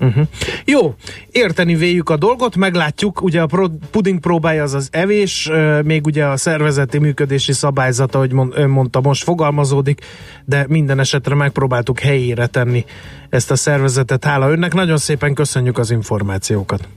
[0.00, 0.26] Uh-huh.
[0.64, 0.94] Jó,
[1.30, 5.50] érteni véljük a dolgot, meglátjuk, ugye a pro- puding próbája az az evés,
[5.84, 10.00] még ugye a szervezeti működési szabályzata, hogy mond, ön mondta, most fogalmazódik,
[10.44, 12.84] de minden esetre megpróbáltuk helyére tenni
[13.28, 14.24] ezt a szervezetet.
[14.24, 16.88] Hála önnek, nagyon szépen köszönjük az információkat.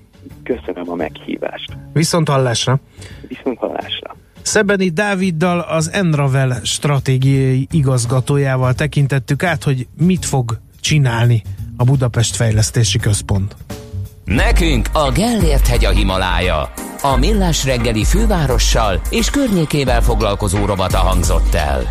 [0.43, 1.77] Köszönöm a meghívást.
[1.93, 2.79] Viszont hallásra.
[3.27, 4.15] Viszont hallásra.
[4.41, 11.41] Szebeni Dáviddal, az Enravel stratégiai igazgatójával tekintettük át, hogy mit fog csinálni
[11.77, 13.55] a Budapest Fejlesztési Központ.
[14.25, 16.71] Nekünk a Gellért hegy a Himalája.
[17.01, 21.89] A Millás reggeli fővárossal és környékével foglalkozó robata hangzott el.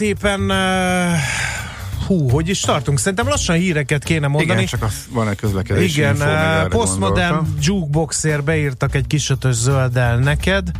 [0.00, 0.52] Szépen,
[2.06, 2.98] hú, hogy is tartunk?
[2.98, 4.52] Szerintem lassan híreket kéne mondani.
[4.52, 7.46] Igen, csak az van egy közlekedési Igen, info, Postmodern.
[7.60, 10.70] Jukeboxért beírtak egy kisötös zölddel neked,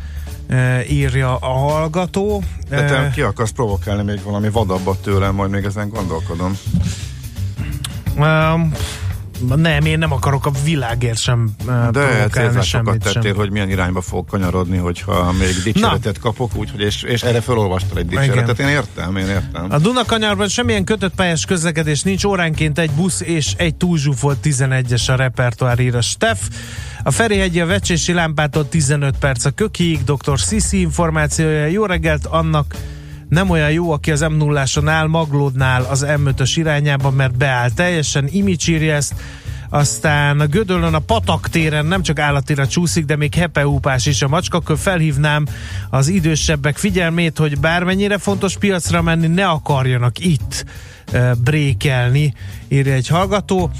[0.88, 2.42] írja a hallgató.
[2.68, 6.58] De te ki akarsz provokálni még valami vadabbat tőlem, majd még ezen gondolkodom.
[8.16, 8.72] um,
[9.56, 13.34] nem, én nem akarok a világért sem uh, De célzásokat semmit tettél, sem.
[13.34, 18.06] hogy milyen irányba fog kanyarodni, hogyha még dicséretet kapok, úgyhogy és, és erre felolvastál egy
[18.06, 18.58] dicséretet.
[18.58, 19.66] Én értem, én értem.
[19.68, 25.14] A Dunakanyarban semmilyen kötött pályás közlekedés nincs, óránként egy busz és egy túlzsúfolt 11-es a
[25.14, 26.38] repertoár ír a Steff.
[27.02, 30.38] A Ferihegyi a Vecsési lámpától 15 perc a Kökiig, dr.
[30.38, 32.74] Sisi információja, jó reggelt annak
[33.30, 38.28] nem olyan jó, aki az m 0 áll, Maglódnál az M5-ös irányába, mert beáll teljesen,
[38.30, 39.14] Imics írja ezt,
[39.68, 44.28] aztán a Gödöllön a Patak téren nem csak állatira csúszik, de még hepeúpás is a
[44.28, 44.78] macskakör.
[44.78, 45.46] Felhívnám
[45.90, 50.64] az idősebbek figyelmét, hogy bármennyire fontos piacra menni, ne akarjanak itt
[51.44, 52.34] brékelni,
[52.68, 53.70] írja egy hallgató.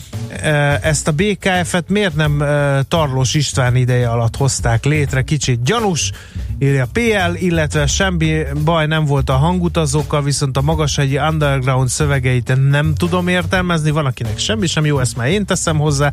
[0.82, 2.44] Ezt a BKF-et miért nem
[2.88, 5.22] Tarlós István ideje alatt hozták létre?
[5.22, 6.12] Kicsit gyanús,
[6.58, 12.94] írja PL, illetve semmi baj nem volt a hangutazókkal, viszont a magashegyi underground szövegeit nem
[12.94, 16.12] tudom értelmezni, van akinek semmi sem jó, ezt már én teszem hozzá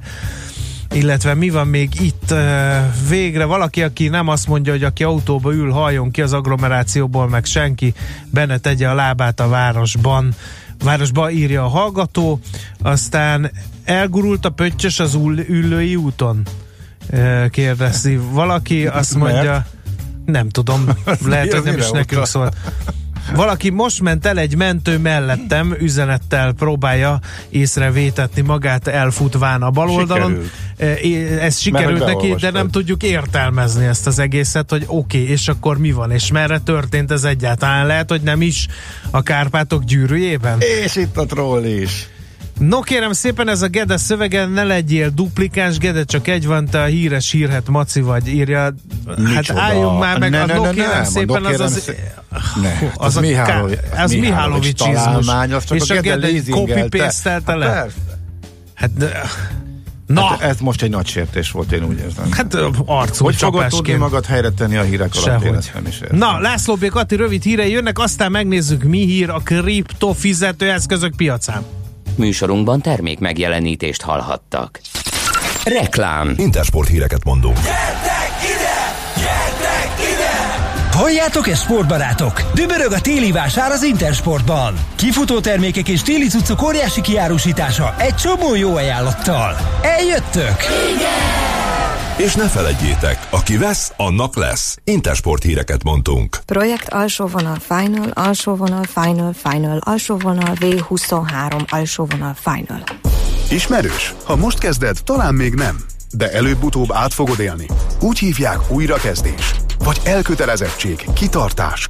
[0.94, 2.34] illetve mi van még itt
[3.10, 7.46] végre valaki, aki nem azt mondja, hogy aki autóba ül, halljon ki az agglomerációból, meg
[7.46, 7.94] senki
[8.30, 10.36] benne tegye a lábát a városban.
[10.84, 12.40] Városba írja a hallgató,
[12.82, 13.52] aztán
[13.84, 16.48] elgurult a pöttyös az ül- üllői úton?
[17.50, 19.66] Kérdezi valaki, azt mondja,
[20.26, 20.86] nem tudom,
[21.26, 22.52] lehet, hogy nem is nekünk szól.
[23.36, 27.20] Valaki most ment el egy mentő mellettem, üzenettel próbálja
[27.50, 30.50] észrevétetni magát elfutván a bal oldalon.
[30.78, 31.42] Sikerült.
[31.42, 35.78] Ez sikerült neki, de nem tudjuk értelmezni ezt az egészet, hogy oké, okay, és akkor
[35.78, 37.86] mi van, és merre történt ez egyáltalán?
[37.86, 38.68] Lehet, hogy nem is
[39.12, 40.58] a Kárpátok gyűrűjében?
[40.86, 42.08] És itt a troll is.
[42.60, 46.82] No kérem szépen, ez a Gede szövege, ne legyél duplikáns, Gede csak egy van, te
[46.82, 48.60] a híres hírhet Maci vagy, írja.
[48.60, 48.74] Hát
[49.18, 49.62] Micsoda?
[49.62, 51.92] álljunk már meg, Ne, a ne, no ne, kérem nem, a szépen, az az...
[52.62, 53.64] Ne, hát az az ká-
[53.98, 54.12] az
[55.66, 56.82] csak És a Gede Gede leasingelte.
[56.82, 57.86] copy-paste Hát le.
[58.74, 59.22] Hát, de-
[60.08, 62.32] na, Hát ez most egy nagy sértés volt, én úgy érzem.
[62.32, 62.54] hát
[62.86, 65.44] arcú hogy fogod tudni magad helyre tenni a hírek alatt?
[65.44, 66.18] Én ezt nem is értem.
[66.18, 66.86] Na, László B.
[66.88, 71.66] Kati rövid hírei jönnek, aztán megnézzük, mi hír a kriptofizetőeszközök piacán.
[72.18, 74.80] Műsorunkban termék megjelenítést hallhattak.
[75.64, 76.34] Reklám.
[76.38, 77.58] Intersport híreket mondunk.
[80.92, 82.42] Halljátok ezt, sportbarátok?
[82.54, 84.74] Dübörög a téli vásár az Intersportban.
[84.96, 89.58] Kifutó termékek és téli cuccok óriási kiárusítása egy csomó jó ajánlattal.
[89.82, 90.56] Eljöttök?
[92.18, 94.78] És ne felejtjétek, aki vesz, annak lesz.
[94.84, 96.38] Intersport híreket mondtunk.
[96.46, 102.84] Projekt alsó vonal final, alsó vonal final, final, alsó vonal V23, alsó vonal final.
[103.50, 104.14] Ismerős?
[104.24, 105.78] Ha most kezded, talán még nem.
[106.12, 107.66] De előbb-utóbb át fogod élni.
[108.02, 109.54] Úgy hívják újrakezdés.
[109.84, 111.88] Vagy elkötelezettség, kitartás.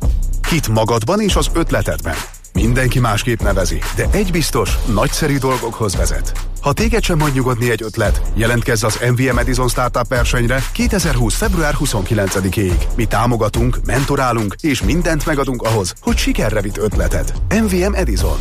[0.49, 2.15] Hit magadban és az ötletedben.
[2.61, 6.31] Mindenki másképp nevezi, de egy biztos, nagyszerű dolgokhoz vezet.
[6.61, 11.35] Ha téged sem hagy nyugodni egy ötlet, jelentkezz az MVM Edison Startup versenyre 2020.
[11.35, 12.73] február 29-ig.
[12.95, 17.33] Mi támogatunk, mentorálunk és mindent megadunk ahhoz, hogy sikerre vitt ötleted.
[17.49, 18.39] MVM Edison.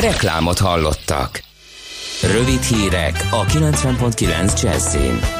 [0.00, 1.42] Reklámot hallottak.
[2.22, 5.37] Rövid hírek a 90.9 Jazzin.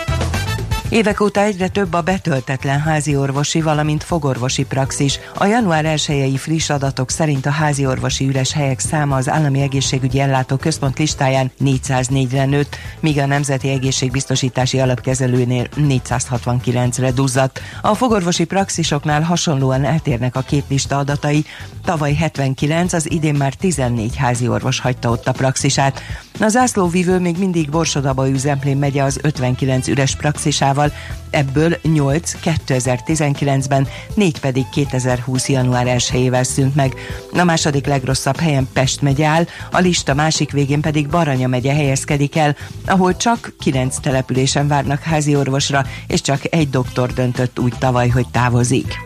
[0.91, 5.19] Évek óta egyre több a betöltetlen házi orvosi, valamint fogorvosi praxis.
[5.35, 10.21] A január 1 friss adatok szerint a házi orvosi üres helyek száma az Állami Egészségügyi
[10.21, 17.61] Ellátó Központ listáján 404-re nőtt, míg a Nemzeti Egészségbiztosítási Alapkezelőnél 469-re duzzadt.
[17.83, 21.45] A fogorvosi praxisoknál hasonlóan eltérnek a két lista adatai.
[21.85, 26.03] Tavaly 79, az idén már 14 házi orvos hagyta ott a praxisát.
[26.41, 30.93] A zászlóvívő még mindig Borsodaba üzemplén megye az 59 üres praxisával,
[31.31, 35.49] ebből 8 2019-ben, 4 pedig 2020.
[35.49, 36.95] január 1-ével szűnt meg.
[37.33, 42.37] A második legrosszabb helyen Pest megye áll, a lista másik végén pedig Baranya megye helyezkedik
[42.37, 48.09] el, ahol csak 9 településen várnak házi orvosra, és csak egy doktor döntött úgy tavaly,
[48.09, 48.97] hogy távozik.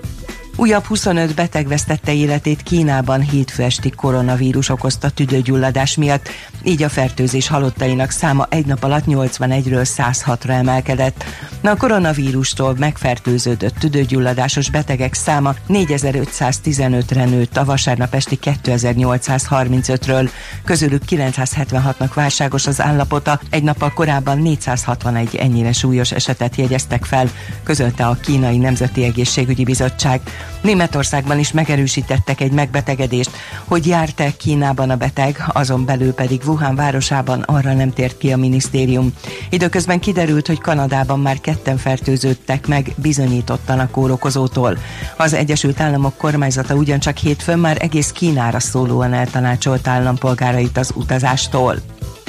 [0.56, 6.28] Újabb 25 beteg vesztette életét Kínában hétfő esti koronavírus okozta tüdőgyulladás miatt,
[6.64, 11.24] így a fertőzés halottainak száma egy nap alatt 81-ről 106-ra emelkedett.
[11.62, 20.30] A koronavírustól megfertőződött tüdőgyulladásos betegek száma 4515-re nőtt a vasárnap esti 2835-ről,
[20.64, 27.30] közülük 976-nak válságos az állapota, egy nappal korábban 461 ennyire súlyos esetet jegyeztek fel,
[27.62, 30.20] közölte a Kínai Nemzeti Egészségügyi Bizottság.
[30.60, 33.30] Németországban is megerősítettek egy megbetegedést,
[33.64, 38.36] hogy járt-e Kínában a beteg, azon belül pedig Wuhan városában arra nem tért ki a
[38.36, 39.12] minisztérium.
[39.50, 44.78] Időközben kiderült, hogy Kanadában már ketten fertőződtek meg bizonyítottan a kórokozótól.
[45.16, 51.76] Az Egyesült Államok kormányzata ugyancsak hétfőn már egész Kínára szólóan eltanácsolt állampolgárait az utazástól.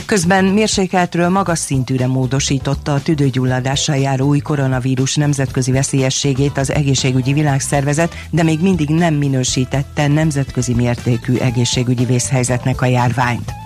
[0.06, 8.14] Közben mérsékeltről magas szintűre módosította a tüdőgyulladással járó új koronavírus nemzetközi veszélyességét az egészségügyi világszervezet,
[8.30, 13.63] de még mindig nem minősítette nemzetközi mértékű egészségügyi vészhelyzetnek a járványt.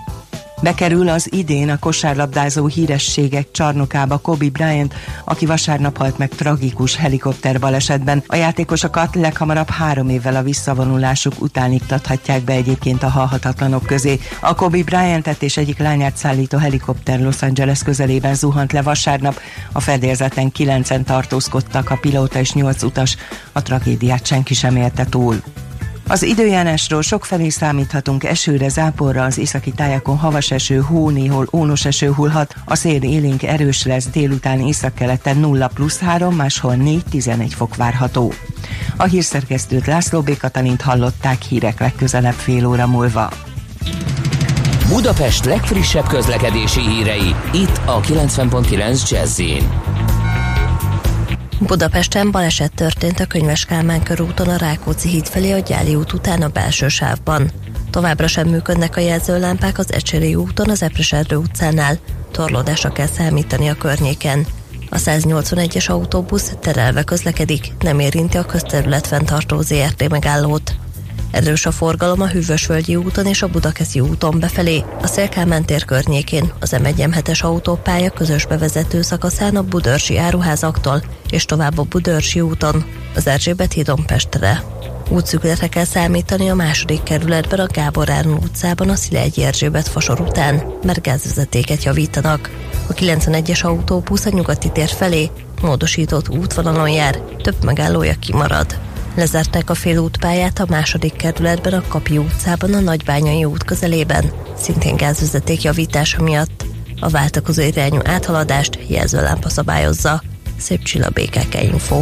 [0.62, 4.94] Bekerül az idén a kosárlabdázó hírességek csarnokába Kobe Bryant,
[5.24, 8.22] aki vasárnap halt meg tragikus helikopter balesetben.
[8.26, 14.18] A játékosokat leghamarabb három évvel a visszavonulásuk után iktathatják be egyébként a halhatatlanok közé.
[14.40, 19.40] A Kobe Bryantet és egyik lányát szállító helikopter Los Angeles közelében zuhant le vasárnap.
[19.72, 23.16] A fedélzeten kilencen tartózkodtak, a pilóta és nyolc utas.
[23.52, 25.42] A tragédiát senki sem érte túl.
[26.10, 32.12] Az időjárásról sokfelé számíthatunk esőre, záporra, az északi tájakon havas eső, hó, néhol ónos eső
[32.12, 38.32] hullhat, a szél élénk erős lesz, délután északkeleten 0 plusz 3, máshol 4-11 fok várható.
[38.96, 40.42] A hírszerkesztőt László B.
[40.82, 43.30] Hallották hírek legközelebb fél óra múlva.
[44.88, 49.40] Budapest legfrissebb közlekedési hírei, itt a 90.9 jazz
[51.60, 56.42] Budapesten baleset történt a Könyves Kálmán körúton a Rákóczi híd felé a Gyáli út után
[56.42, 57.50] a belső sávban.
[57.90, 61.98] Továbbra sem működnek a jelzőlámpák az Ecseri úton az Epreserdő utcánál.
[62.30, 64.46] Torlódásra kell számítani a környéken.
[64.90, 70.74] A 181-es autóbusz terelve közlekedik, nem érinti a közterület fenntartó ZRT megállót.
[71.30, 76.52] Erős a forgalom a Hűvösvölgyi úton és a Budakeszi úton befelé, a Szélkámán tér környékén,
[76.60, 82.40] az m 1 es autópálya közös bevezető szakaszán a Budörsi áruházaktól és tovább a Budörsi
[82.40, 84.62] úton, az Erzsébet hídon Pestre.
[85.08, 90.62] Útszükletre kell számítani a második kerületben a Gábor Áron utcában a Szilágyi Erzsébet fasor után,
[90.82, 92.50] mert gázvezetéket javítanak.
[92.88, 95.30] A 91-es autóbusz a nyugati tér felé
[95.62, 98.87] módosított útvonalon jár, több megállója kimarad.
[99.18, 105.62] Lezárták a félútpályát a második kerületben a Kapi utcában a Nagybányai út közelében, szintén gázvezeték
[105.62, 106.64] javítása miatt.
[107.00, 110.22] A váltakozó irányú áthaladást jelzőlámpa szabályozza.
[110.56, 112.00] Szép csilla BKK Info.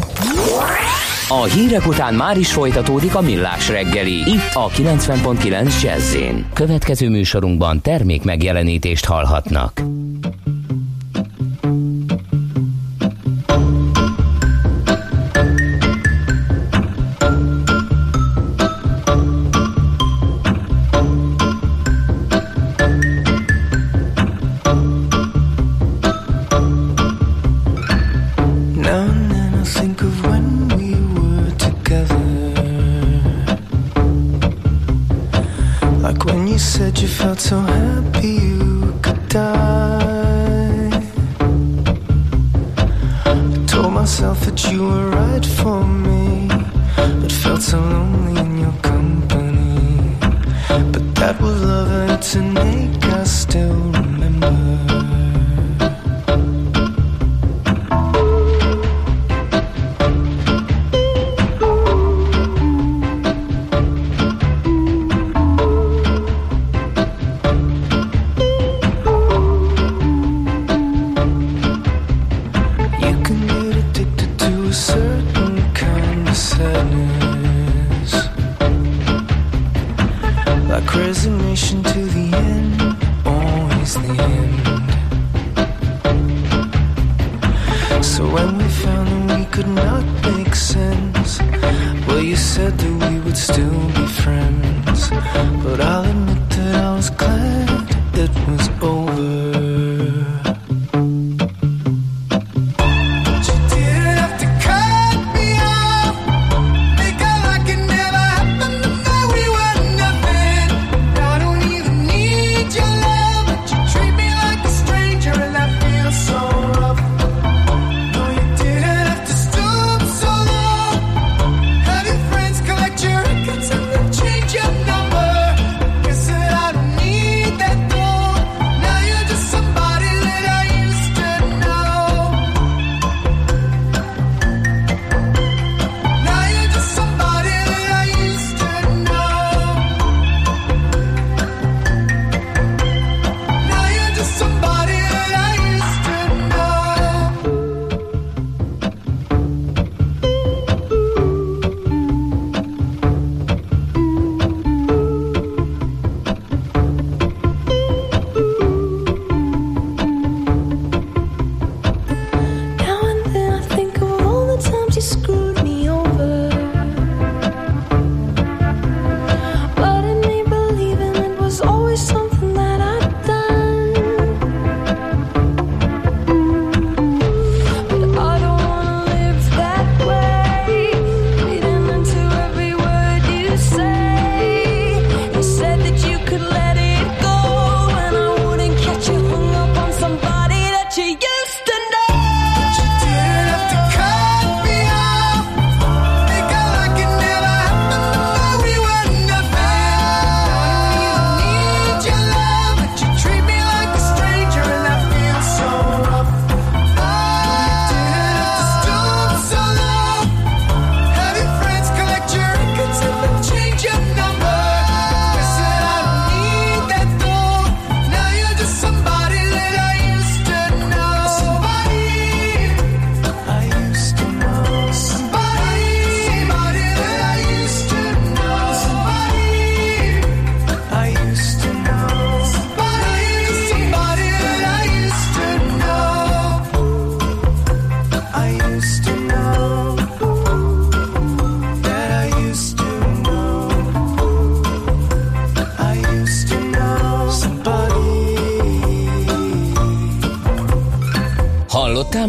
[1.29, 6.17] A hírek után már is folytatódik a millás reggeli, itt a 90.9 jazz
[6.53, 9.83] Következő műsorunkban termék megjelenítést hallhatnak.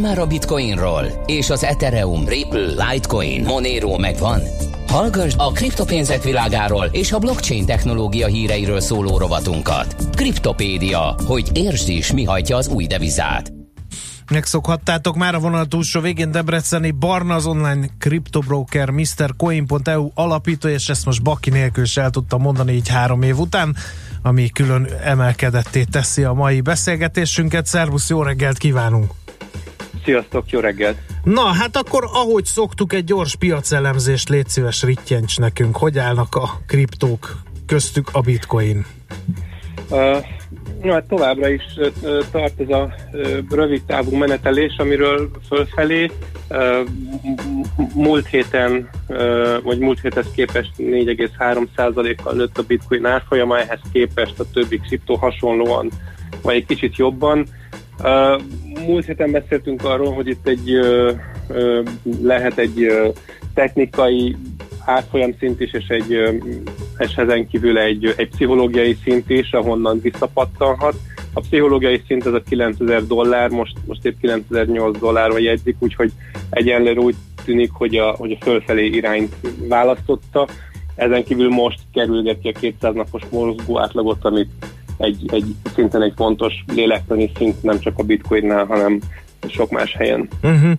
[0.08, 1.24] Már a Bitcoinról?
[1.26, 4.42] És az Ethereum, Ripple, Litecoin, Monero megvan?
[4.88, 9.96] Hallgass a kriptopénzek világáról és a blockchain technológia híreiről szóló rovatunkat.
[10.16, 13.54] Kriptopédia, hogy értsd is, mi hajtja az új devizát.
[14.32, 21.06] Megszokhattátok már a vonal túlsó végén Debreceni Barna az online kriptobroker MrCoin.eu alapító, és ezt
[21.06, 23.76] most Baki nélkül is el tudtam mondani így három év után,
[24.22, 27.66] ami külön emelkedetté teszi a mai beszélgetésünket.
[27.66, 29.12] Szervusz, jó reggelt kívánunk!
[30.08, 30.98] Sziasztok, jó reggelt!
[31.24, 35.78] Na, hát akkor ahogy szoktuk, egy gyors piacelemzést légy szíves rittyencs nekünk.
[35.78, 38.86] Hogy állnak a kriptók, köztük a bitcoin?
[39.90, 40.26] Uh,
[40.82, 46.12] no, hát továbbra is uh, tart ez a uh, rövid távú menetelés, amiről fölfelé
[46.50, 46.88] uh,
[47.94, 54.50] múlt héten, uh, vagy múlt héthez képest 4,3%-kal nőtt a bitcoin árfolyama, ehhez képest a
[54.54, 55.92] többi kriptó hasonlóan,
[56.42, 57.48] vagy egy kicsit jobban.
[58.86, 60.80] Múlt héten beszéltünk arról, hogy itt egy
[62.22, 62.88] lehet egy
[63.54, 64.36] technikai
[64.86, 66.18] árfolyam szint is, és egy
[66.98, 70.96] és ezen kívül egy, egy pszichológiai szint is, ahonnan visszapattanhat.
[71.34, 76.12] A pszichológiai szint az a 9000 dollár, most, most épp 9008 dollárra jegyzik, úgyhogy
[76.50, 77.16] egyenlőre úgy
[77.46, 79.36] tűnik, hogy a, hogy a fölfelé irányt
[79.68, 80.48] választotta.
[80.96, 84.50] Ezen kívül most kerülgeti a 200 napos mozgó átlagot, amit
[84.98, 89.00] egy, egy szinten egy fontos lélektani szint, nem csak a bitcoinnál, hanem
[89.50, 90.28] sok más helyen.
[90.44, 90.72] Uh-huh.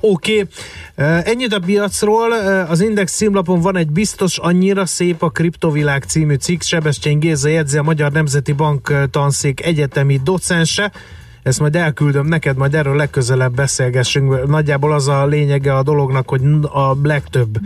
[0.00, 0.46] Oké,
[0.94, 1.20] okay.
[1.24, 2.32] ennyit a piacról.
[2.68, 6.60] Az Index címlapon van egy biztos annyira szép a Kriptovilág című cikk.
[6.60, 10.92] Sebestyén Géza jegyzi a Magyar Nemzeti Bank tanszék egyetemi docense.
[11.42, 14.46] Ezt majd elküldöm neked, majd erről legközelebb beszélgessünk.
[14.46, 17.58] Nagyjából az a lényege a dolognak, hogy a legtöbb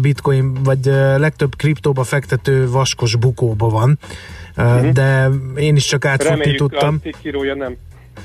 [0.00, 0.84] bitcoin, vagy
[1.16, 3.98] legtöbb kriptóba fektető vaskos bukóba van.
[4.60, 4.90] Uh-huh.
[4.90, 7.00] De én is csak átfutni tudtam.
[7.02, 7.76] Reméljük, nem.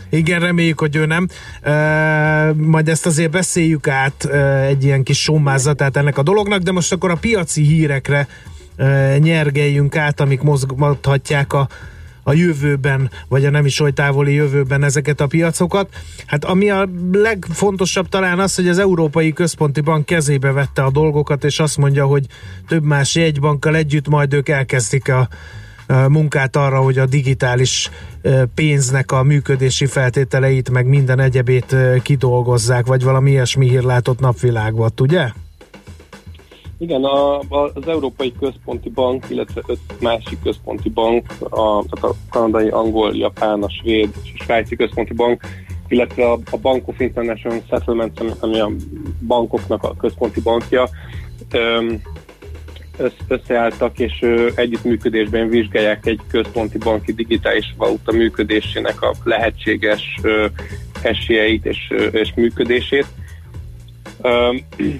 [0.09, 1.27] Igen, reméljük, hogy ő nem.
[1.65, 6.71] Uh, majd ezt azért beszéljük át uh, egy ilyen kis sommázatát ennek a dolognak, de
[6.71, 8.27] most akkor a piaci hírekre
[8.77, 11.67] uh, nyergeljünk át, amik mozgathatják a,
[12.23, 15.89] a jövőben, vagy a nem is oly távoli jövőben ezeket a piacokat.
[16.25, 21.43] Hát ami a legfontosabb talán az, hogy az Európai Központi Bank kezébe vette a dolgokat,
[21.43, 22.25] és azt mondja, hogy
[22.67, 25.27] több más jegybankkal együtt majd ők elkezdik a
[25.87, 27.89] munkát arra, hogy a digitális
[28.55, 35.27] pénznek a működési feltételeit, meg minden egyebét kidolgozzák, vagy valami ilyesmi hír látott napvilágot, ugye?
[36.77, 43.15] Igen, a, az Európai Központi Bank, illetve öt másik központi bank, a, a kanadai, angol,
[43.15, 45.41] japán, a svéd és a svájci központi bank,
[45.87, 48.71] illetve a, a Bank of International Settlements, ami a
[49.27, 50.89] bankoknak a központi bankja,
[53.27, 60.19] összeálltak, és együttműködésben vizsgálják egy központi banki digitális valuta működésének a lehetséges
[61.01, 63.05] esélyeit és, és működését.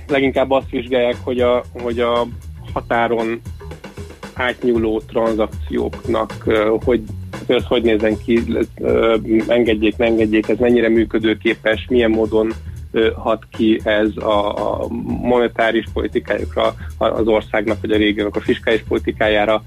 [0.07, 2.27] Leginkább azt vizsgálják, hogy a, hogy a
[2.73, 3.41] határon
[4.33, 6.31] átnyúló tranzakcióknak
[6.83, 7.01] hogy
[7.47, 8.43] ez hogy nézen ki,
[9.47, 12.53] engedjék, ne engedjék, ez mennyire működőképes, milyen módon
[13.15, 14.87] hat ki ez a
[15.21, 19.63] monetáris politikájukra, az országnak vagy a régiónak a fiskális politikájára.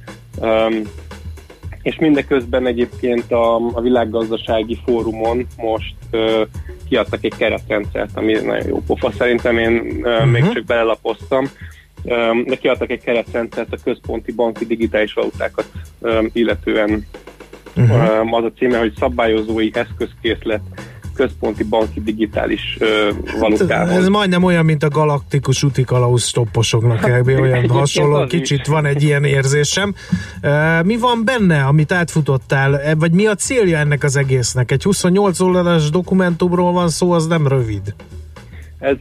[1.83, 6.41] És mindeközben egyébként a, a világgazdasági fórumon most uh,
[6.89, 9.11] kiadtak egy keretrendszert, ami nagyon jó pofa.
[9.11, 10.31] Szerintem én uh, uh-huh.
[10.31, 11.51] még csak belelapoztam,
[12.03, 15.67] um, de kiadtak egy keretrendszert a központi banki digitális valutákat
[15.99, 17.07] um, illetően.
[17.77, 18.21] Uh-huh.
[18.21, 20.61] Um, az a címe, hogy szabályozói eszközkészlet
[21.19, 22.79] központi banki digitális
[23.39, 23.91] valutához.
[23.91, 27.29] Ez majdnem olyan, mint a galaktikus útikalauz stopposoknak kb.
[27.29, 29.95] olyan hasonló, kicsit van egy ilyen érzésem.
[30.85, 34.71] Mi van benne, amit átfutottál, E, vagy mi a célja ennek az egésznek?
[34.71, 37.95] Egy 28 oldalas dokumentumról van szó, az nem rövid.
[38.79, 38.97] Ez,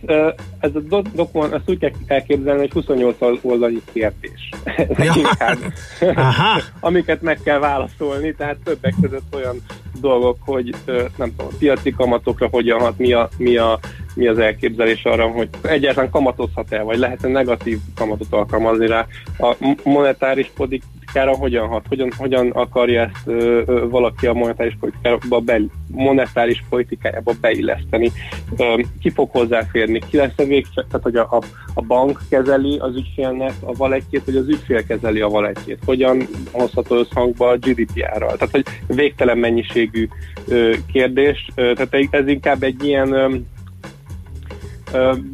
[0.60, 4.49] ez a do- dokument, ezt úgy kell elképzelni, hogy 28 oldali kérdés.
[4.98, 5.14] Ja.
[5.16, 5.58] Inkább.
[5.99, 6.62] Aha.
[6.80, 9.62] Amiket meg kell válaszolni, tehát többek között olyan
[10.02, 10.76] dolgok, hogy
[11.18, 13.80] nem tudom, a piaci kamatokra hogyan hat, mi, a, mi, a,
[14.18, 19.06] mi az elképzelés arra, hogy egyáltalán kamatozhat-e, vagy lehet-e negatív kamatot alkalmazni rá.
[19.39, 25.39] A monetáris politikára hogyan hat, hogyan, hogyan akarja ezt ö, ö, valaki a monetáris politikába
[25.39, 28.11] be, monetáris politikájába beilleszteni.
[28.57, 31.41] Ö, ki fog hozzáférni, ki lesz a végső, tehát hogy a, a,
[31.73, 35.80] a bank kezeli az ügyfélnek a valetjét, vagy az ügyfél kezeli a valetjét.
[35.85, 38.38] Hogyan hozható összhangba a GDPR-ral.
[38.38, 40.07] Tehát, hogy végtelen mennyiségű
[40.48, 41.48] ö, kérdés.
[41.56, 43.45] Ö, tehát ez inkább egy ilyen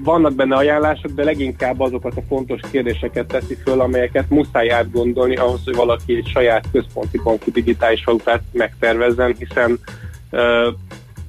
[0.03, 5.61] Vannak benne ajánlások, de leginkább azokat a fontos kérdéseket teszi föl, amelyeket muszáj átgondolni ahhoz,
[5.65, 9.79] hogy valaki egy saját központi banki digitális valutát megtervezzen, hiszen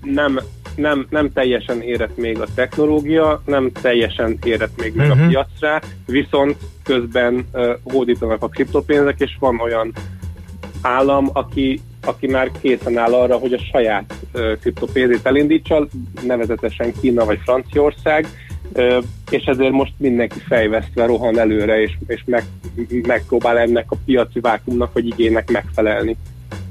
[0.03, 0.39] nem,
[0.77, 5.23] nem, nem teljesen érett még a technológia, nem teljesen érett még meg Mhm.
[5.23, 7.49] a piacra, viszont közben
[7.83, 9.93] hódítanak a kriptopénzek, és van olyan
[10.83, 14.15] állam, aki, aki már készen áll arra, hogy a saját
[14.61, 15.87] kriptopénzét elindítsa,
[16.27, 18.27] nevezetesen Kína vagy Franciaország,
[19.31, 22.45] és ezért most mindenki fejvesztve rohan előre, és, és meg,
[23.07, 26.17] megpróbál ennek a piaci vákumnak vagy igénynek megfelelni.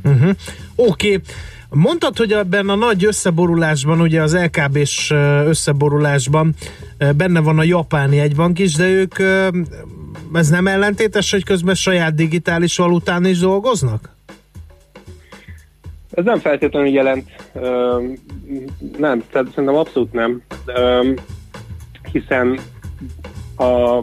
[0.04, 0.30] Uh-huh.
[0.76, 1.08] Oké.
[1.08, 1.22] Okay.
[1.70, 5.12] Mondtad, hogy ebben a nagy összeborulásban, ugye az LKB-s
[5.46, 6.56] összeborulásban
[7.16, 9.16] benne van a japáni egybank is, de ők
[10.34, 14.16] ez nem ellentétes, hogy közben saját digitális valután is dolgoznak?
[16.14, 17.30] Ez nem feltétlenül jelent,
[18.98, 20.42] nem, tehát szerintem abszolút nem,
[22.12, 22.60] hiszen
[23.56, 23.96] a,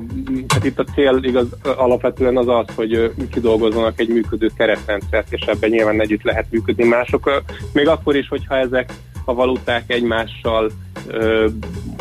[0.48, 5.70] hát itt a cél igaz, alapvetően az az, hogy kidolgozzanak egy működő keretrendszert, és ebben
[5.70, 7.42] nyilván együtt lehet működni mások.
[7.72, 8.92] Még akkor is, hogyha ezek
[9.24, 10.70] a valuták egymással
[11.06, 11.48] ö,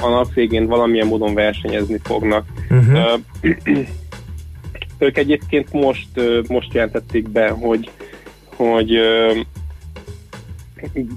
[0.02, 2.45] a nap végén valamilyen módon versenyezni fognak.
[2.69, 3.19] Uh-huh.
[3.41, 3.49] Ö,
[5.06, 6.07] ők egyébként most,
[6.48, 7.90] most jelentették be, hogy,
[8.56, 8.99] hogy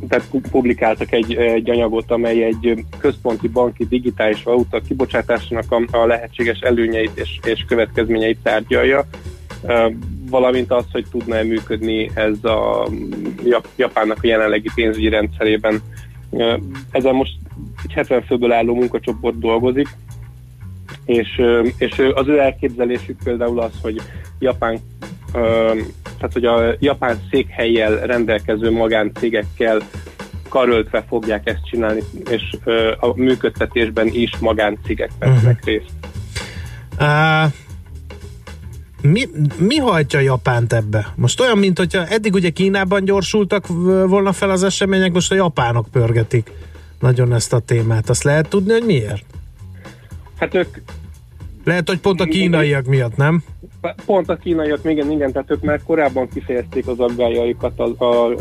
[0.08, 6.06] tehát pu- publikáltak egy, egy anyagot, amely egy központi banki digitális valuta kibocsátásának a, a
[6.06, 9.06] lehetséges előnyeit és, és következményeit tárgyalja,
[10.30, 12.88] valamint az, hogy tudna-e működni ez a
[13.44, 15.82] Jap- Japánnak a jelenlegi pénzügyi rendszerében.
[16.90, 17.32] Ezen most
[17.84, 19.88] egy 70 főből álló munkacsoport dolgozik,
[21.04, 21.42] és,
[21.78, 24.00] és az ő elképzelésük például az, hogy
[24.38, 24.78] Japán
[26.22, 29.80] tehát hogy a japán székhelyjel rendelkező magáncégekkel
[30.48, 32.42] karöltve fogják ezt csinálni, és
[33.00, 35.90] a működtetésben is magáncégek vesznek részt.
[37.00, 37.52] Uh,
[39.02, 39.28] mi,
[39.58, 41.12] mi hajtja Japánt ebbe?
[41.14, 43.66] Most olyan, mint hogyha eddig ugye Kínában gyorsultak
[44.06, 46.50] volna fel az események, most a japánok pörgetik
[47.00, 48.08] nagyon ezt a témát.
[48.08, 49.24] Azt lehet tudni, hogy miért?
[50.38, 50.76] Hát ők
[51.64, 53.42] Lehet, hogy pont a kínaiak miatt, nem?
[54.06, 58.34] Pont a kínaiak, igen, igen, tehát ők már korábban kifejezték az aggájaikat a, a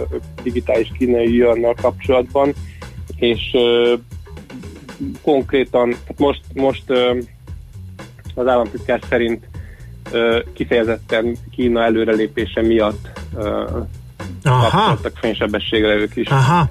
[0.44, 2.54] digitális kínai jönnel kapcsolatban,
[3.16, 3.94] és ö,
[5.22, 7.18] konkrétan, tehát most, most ö,
[8.36, 9.48] az államtitkár szerint
[10.12, 13.80] ö, kifejezetten Kína előrelépése miatt ö.
[14.44, 16.28] Kapcsoltak fénysebességre ők is.
[16.28, 16.70] Aha,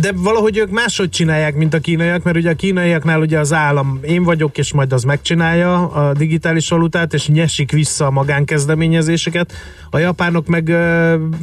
[0.00, 3.98] de valahogy ők máshogy csinálják, mint a kínaiak, mert ugye a kínaiaknál ugye az állam
[4.02, 9.52] én vagyok, és majd az megcsinálja a digitális valutát, és nyesik vissza a magánkezdeményezéseket.
[9.90, 10.70] A japánok meg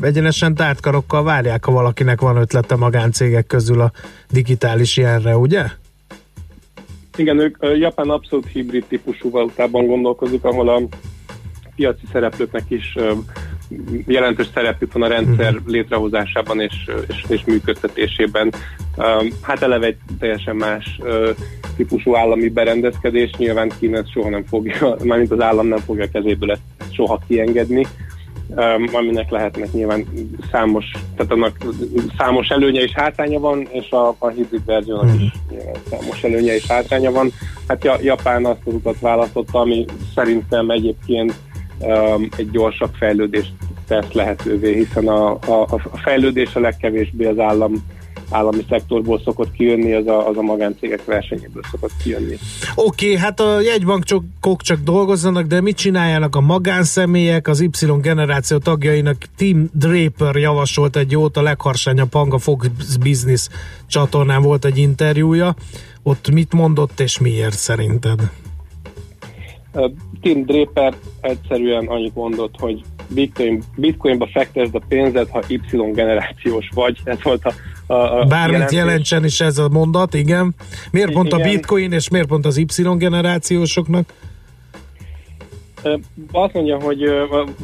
[0.01, 3.91] egyenesen tártkarokkal várják, ha valakinek van ötlete magáncégek közül a
[4.31, 5.65] digitális ilyenre, ugye?
[7.15, 10.81] Igen, ők Japán abszolút hibrid típusú valutában gondolkozik, ahol a
[11.75, 12.97] piaci szereplőknek is
[14.05, 16.73] jelentős szerepük van a rendszer létrehozásában és,
[17.07, 18.53] és, és működtetésében.
[19.41, 20.99] Hát eleve egy teljesen más
[21.75, 26.51] típusú állami berendezkedés, nyilván Kína ezt soha nem fogja, mármint az állam nem fogja kezéből
[26.51, 26.61] ezt
[26.91, 27.87] soha kiengedni,
[28.91, 30.05] aminek lehetnek nyilván
[30.51, 30.85] számos,
[31.15, 31.57] tehát annak
[32.17, 36.67] számos előnye és hátránya van, és a, a hibrid verziónak is nyilván számos előnye és
[36.67, 37.31] hátránya van.
[37.67, 39.85] Hát ja, Japán azt az utat választotta, ami
[40.15, 41.33] szerintem egyébként
[42.37, 43.51] egy gyorsabb fejlődést
[43.87, 45.61] tesz lehetővé, hiszen a, a,
[45.91, 47.73] a fejlődés a legkevésbé az állam
[48.29, 52.37] állami szektorból szokott kijönni, az a, az a magáncégek versenyéből szokott kijönni.
[52.75, 57.69] Oké, okay, hát a jegybankok csak dolgozzanak, de mit csináljanak a magánszemélyek, az Y
[58.01, 62.67] generáció tagjainak Tim Draper javasolt egy jót, a legharsányabb hang a Fox
[62.99, 63.47] Business
[63.87, 65.55] csatornán volt egy interjúja.
[66.03, 68.19] Ott mit mondott és miért szerinted?
[70.21, 75.59] Tim Draper egyszerűen annyit mondott, hogy Bitcoin, Bitcoinba fektesd a pénzed, ha Y
[75.93, 76.97] generációs vagy.
[77.03, 77.53] Ez volt a,
[77.93, 78.77] a, a Bármit jelentés.
[78.77, 80.55] jelentsen is ez a mondat, igen.
[80.91, 81.39] Miért pont igen.
[81.39, 82.65] a Bitcoin, és miért pont az Y
[82.97, 84.13] generációsoknak?
[86.31, 86.99] Azt mondja, hogy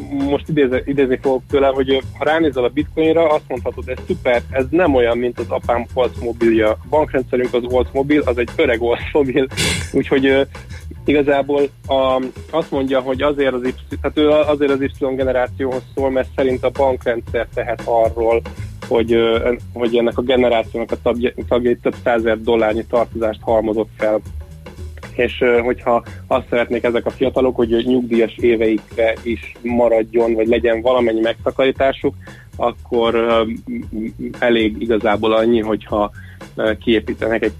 [0.10, 4.65] most idézni, idézni fogok tőle, hogy ha ránézel a bitcoinra, azt mondhatod, ez szuper, ez
[4.69, 6.69] nem olyan, mint az apám Oldsmobile-ja.
[6.69, 9.48] A bankrendszerünk az Oldsmobile, az egy öreg Oldsmobile,
[9.91, 10.48] úgyhogy
[11.10, 16.11] igazából a, azt mondja, hogy azért az, y, tehát ő azért az Y generációhoz szól,
[16.11, 18.41] mert szerint a bankrendszer tehet arról,
[18.88, 19.18] hogy,
[19.73, 21.11] hogy ennek a generációnak a
[21.48, 24.19] tagjai több százer dollárnyi tartozást halmozott fel.
[25.15, 31.19] És hogyha azt szeretnék ezek a fiatalok, hogy nyugdíjas éveikre is maradjon, vagy legyen valamennyi
[31.19, 32.15] megtakarításuk,
[32.56, 33.44] akkor
[34.40, 36.11] elég igazából annyi, hogyha
[36.80, 37.53] kiépítenek egy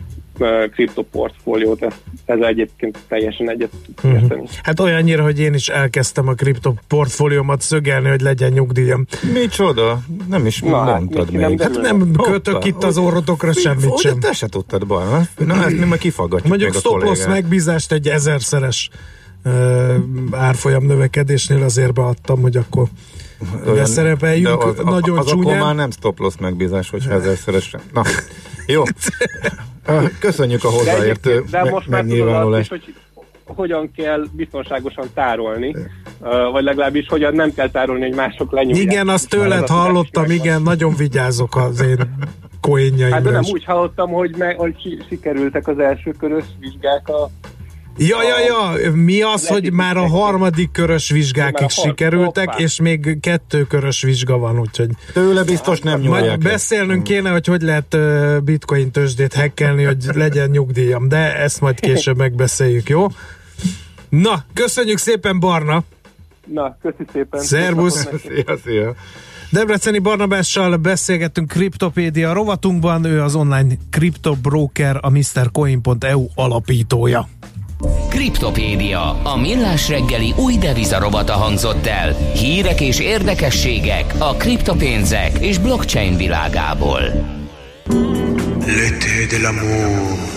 [0.72, 1.94] kriptoportfóliót, ez,
[2.26, 3.72] ez egyébként teljesen egyet
[4.04, 4.50] uh-huh.
[4.64, 9.06] Hát olyannyira, hogy én is elkezdtem a kriptoportfóliómat szögelni, hogy legyen nyugdíjam.
[9.34, 10.00] Micsoda?
[10.30, 11.42] Nem is Na, hát mondtad még.
[11.42, 14.20] Nem hát nem kötök Hoppa, itt az orrotokra semmit sem.
[14.20, 15.04] Te se tudtad baj.
[15.38, 18.90] Na, ezt mi majd kifaggatjuk Mondjuk stop loss megbízást egy ezerszeres
[19.46, 19.96] uh,
[20.32, 22.88] árfolyam növekedésnél azért beadtam, hogy akkor
[23.68, 25.56] olyan, szerepeljünk az, nagyon az csúnyán.
[25.56, 27.76] akkor már nem stop loss megbízás, hogy ezerszeres.
[27.94, 28.04] Na,
[28.72, 28.84] jó.
[30.20, 32.94] Köszönjük a hozzáértő de, de most már tudod is, hogy
[33.46, 35.76] hogyan kell biztonságosan tárolni,
[36.52, 38.84] vagy legalábbis hogyan nem kell tárolni, hogy mások lenyúlják.
[38.84, 41.98] Igen, azt tőled hallottam, igen, nagyon vigyázok az én
[42.62, 43.16] koénjaimra.
[43.16, 44.76] Hát de nem úgy hallottam, hogy, me, hogy
[45.10, 47.30] sikerültek az első körös vizsgák a
[48.02, 53.64] Ja, ja, ja, mi az, hogy már a harmadik körös vizsgákig sikerültek, és még kettő
[53.64, 54.90] körös vizsga van, úgyhogy...
[55.14, 56.28] Tőle biztos nem nyúlják.
[56.28, 57.98] Majd beszélnünk kéne, hogy hogy lehet
[58.44, 63.08] bitcoin tőzsdét hackelni, hogy legyen nyugdíjam, de ezt majd később megbeszéljük, jó?
[64.10, 65.84] Na, köszönjük szépen, Barna!
[66.46, 67.42] Na, köszi szépen!
[67.42, 68.08] Szervusz!
[68.28, 68.96] Szia, szia!
[69.52, 77.28] Debreceni Barnabással beszélgettünk Kriptopédia rovatunkban, ő az online kriptobroker, a MrCoin.eu alapítója.
[78.10, 82.16] Kriptopédia, a millás reggeli új devizarobata hangzott el.
[82.34, 87.02] Hírek és érdekességek a kriptopénzek és blockchain világából.
[88.66, 90.30] L'été de l'amour.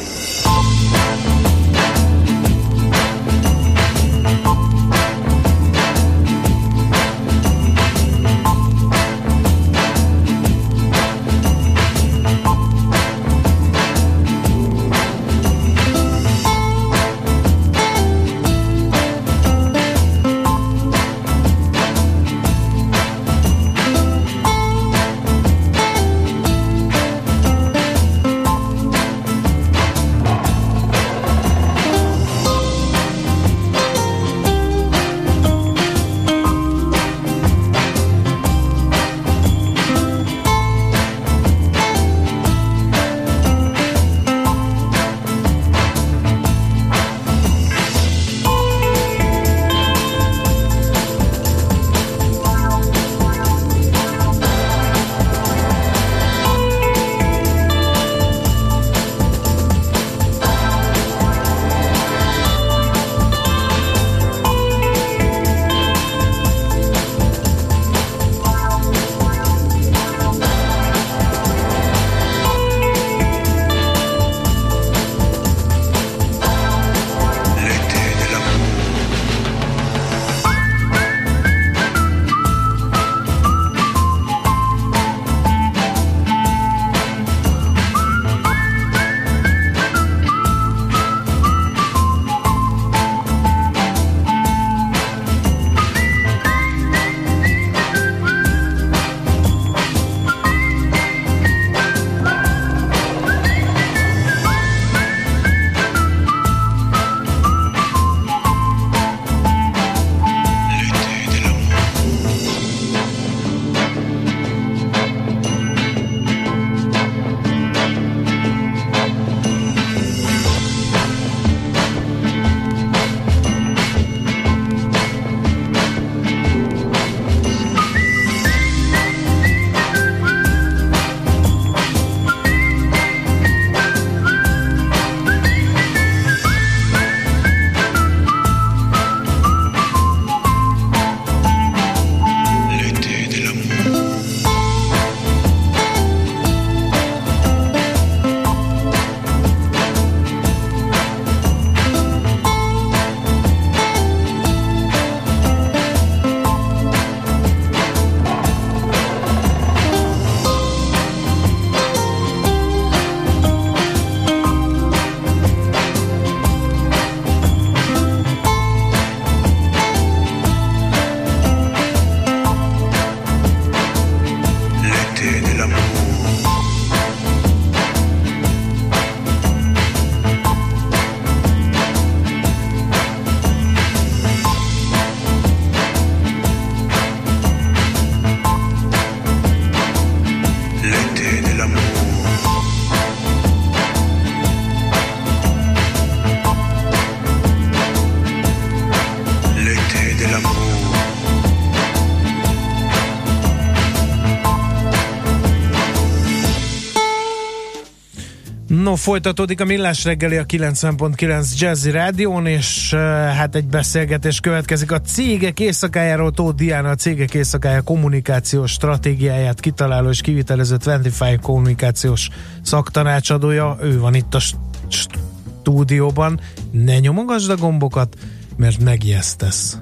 [208.93, 212.95] No, folytatódik a Millás reggeli a 90.9 Jazzy Rádión, és
[213.37, 216.31] hát egy beszélgetés következik a cégek éjszakájáról.
[216.31, 222.29] Tóth Diana a cégek éjszakája kommunikációs stratégiáját kitaláló és kivitelező 25 kommunikációs
[222.63, 223.77] szaktanácsadója.
[223.83, 224.59] Ő van itt a st-
[224.89, 226.41] stúdióban.
[226.71, 228.17] Ne nyomogasd a gombokat,
[228.57, 229.79] mert megijesztesz.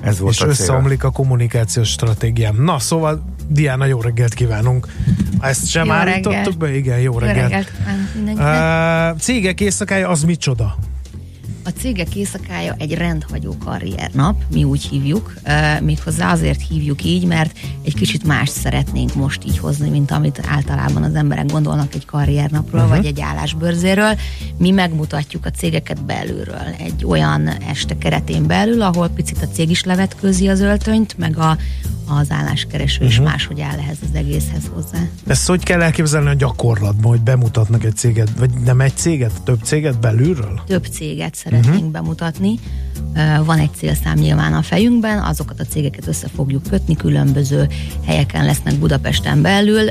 [0.00, 2.62] Ez volt és a összeomlik a kommunikációs stratégiám.
[2.62, 4.86] Na, szóval Diana, jó reggelt kívánunk.
[5.40, 6.58] Ezt sem Jó állítottuk reggelt.
[6.58, 6.76] be?
[6.76, 7.38] Igen, jó Jó reggelt.
[7.50, 9.12] reggelt kívánok mindenkinek.
[9.14, 10.76] Uh, cégek éjszakája az micsoda?
[11.64, 17.58] A cégek éjszakája egy rendhagyó karriernap, mi úgy hívjuk, uh, méghozzá azért hívjuk így, mert
[17.84, 22.80] egy kicsit más szeretnénk most így hozni, mint amit általában az emberek gondolnak egy karriernapról,
[22.80, 22.90] Mhm.
[22.90, 22.96] uh-huh.
[22.96, 24.18] vagy egy állásbőrzéről.
[24.58, 29.84] Mi megmutatjuk a cégeket belülről, egy olyan este keretén belül, ahol picit a cég is
[29.84, 31.56] levetkőzi az öltönyt, meg a,
[32.08, 33.24] az álláskereső is Mhm.
[33.24, 34.98] máshogy áll ehhez az egészhez hozzá.
[35.26, 39.58] Ezt hogy kell elképzelni a gyakorlatban, hogy bemutatnak egy céget, vagy nem egy céget, több
[39.62, 40.62] céget belülről?
[40.66, 41.90] több céget szeretnénk uh-huh.
[41.90, 42.58] bemutatni.
[43.44, 47.68] Van egy célszám nyilván a fejünkben, azokat a cégeket össze fogjuk kötni, különböző
[48.04, 49.88] helyeken lesznek Budapesten belül,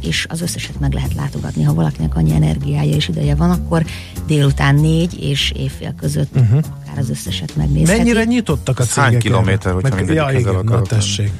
[0.00, 1.62] és az összeset meg lehet látogatni.
[1.62, 3.84] Ha valakinek annyi energiája és ideje van, akkor
[4.26, 6.62] délután négy és évfél között Uh-huh.
[6.94, 7.98] Akár az összeset megnézheti.
[7.98, 9.22] Mennyire nyitottak a Ez hány cégek?
[9.22, 11.30] kilométer, hogyha Meg, ja, igen, na tessék.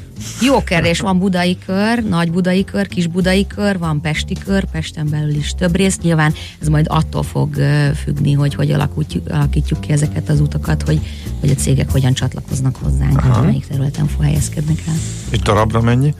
[0.40, 5.09] Jó kérdés, van budai kör, nagy budai kör, kis budai kör, van pesti kör, Pesten
[5.10, 5.98] belül is több rész.
[5.98, 7.55] Nyilván ez majd attól fog
[8.05, 11.01] függni, hogy hogy alakítjuk, alakítjuk ki ezeket az utakat, hogy,
[11.40, 13.35] hogy a cégek hogyan csatlakoznak hozzánk, Aha.
[13.35, 14.94] hogy melyik területen fog helyezkednek el.
[15.31, 16.14] És darabra mennyi?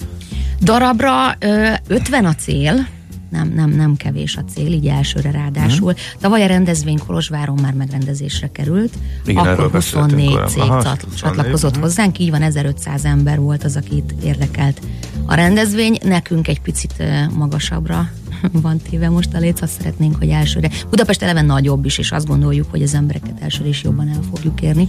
[0.61, 2.87] Darabra ö, 50 a cél,
[3.35, 5.91] nem, nem, nem kevés a cél, így elsőre ráadásul.
[5.91, 6.01] Mhm.
[6.21, 8.93] Tavaly a rendezvény Kolozsváron már megrendezésre került,
[9.25, 10.53] Igen, akkor beszéltünk 24 korábban.
[10.53, 11.81] cég Aha, csat- 24, csatlakozott mhm.
[11.83, 14.81] hozzánk, így van 1500 ember volt az, akit érdekelt
[15.27, 15.99] a rendezvény.
[16.03, 16.95] Nekünk egy picit
[17.37, 18.11] magasabbra
[18.53, 20.71] van téve most a léc, azt szeretnénk, hogy elsőre.
[20.91, 24.61] Budapest eleve nagyobb is, és azt gondoljuk, hogy az embereket elsőre is jobban el fogjuk
[24.61, 24.89] érni.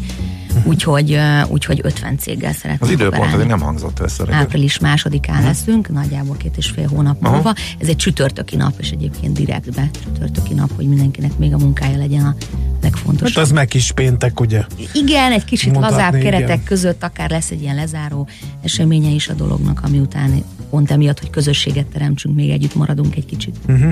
[0.63, 4.41] Úgyhogy, úgyhogy 50 céggel szeretnénk Az időpont azért nem hangzott el szerintem.
[4.41, 7.53] Április másodikán leszünk, nagyjából két és fél hónap múlva.
[7.80, 12.26] Ez egy csütörtöki nap, és egyébként direktbe csütörtöki nap, hogy mindenkinek még a munkája legyen
[12.26, 12.35] a
[12.81, 13.35] legfontosabb.
[13.35, 14.65] Hát az meg is péntek, ugye?
[14.93, 16.31] Igen, egy kicsit Mondhatni, lazább igen.
[16.31, 18.27] keretek között akár lesz egy ilyen lezáró
[18.61, 23.26] eseménye is a dolognak, ami után pont emiatt, hogy közösséget teremtsünk, még együtt maradunk egy
[23.26, 23.34] kicsit.
[23.67, 23.89] Uh-huh.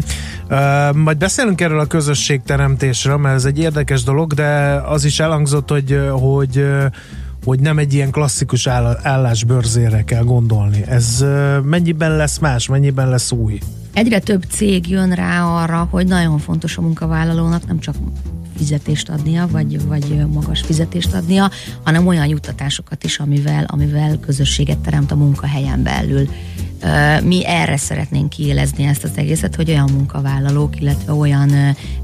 [0.49, 5.69] Uh, majd beszélünk erről a közösségteremtésről, mert ez egy érdekes dolog, de az is elhangzott,
[5.69, 6.65] hogy, hogy
[7.45, 10.83] hogy nem egy ilyen klasszikus áll- állásbőrzére kell gondolni.
[10.87, 11.25] Ez
[11.63, 13.59] mennyiben lesz más, mennyiben lesz új?
[13.93, 17.95] Egyre több cég jön rá arra, hogy nagyon fontos a munkavállalónak nem csak
[18.57, 21.51] fizetést adnia, vagy, vagy magas fizetést adnia,
[21.83, 26.29] hanem olyan juttatásokat is, amivel, amivel közösséget teremt a munkahelyen belül.
[27.23, 31.49] Mi erre szeretnénk kiélezni ezt az egészet, hogy olyan munkavállalók, illetve olyan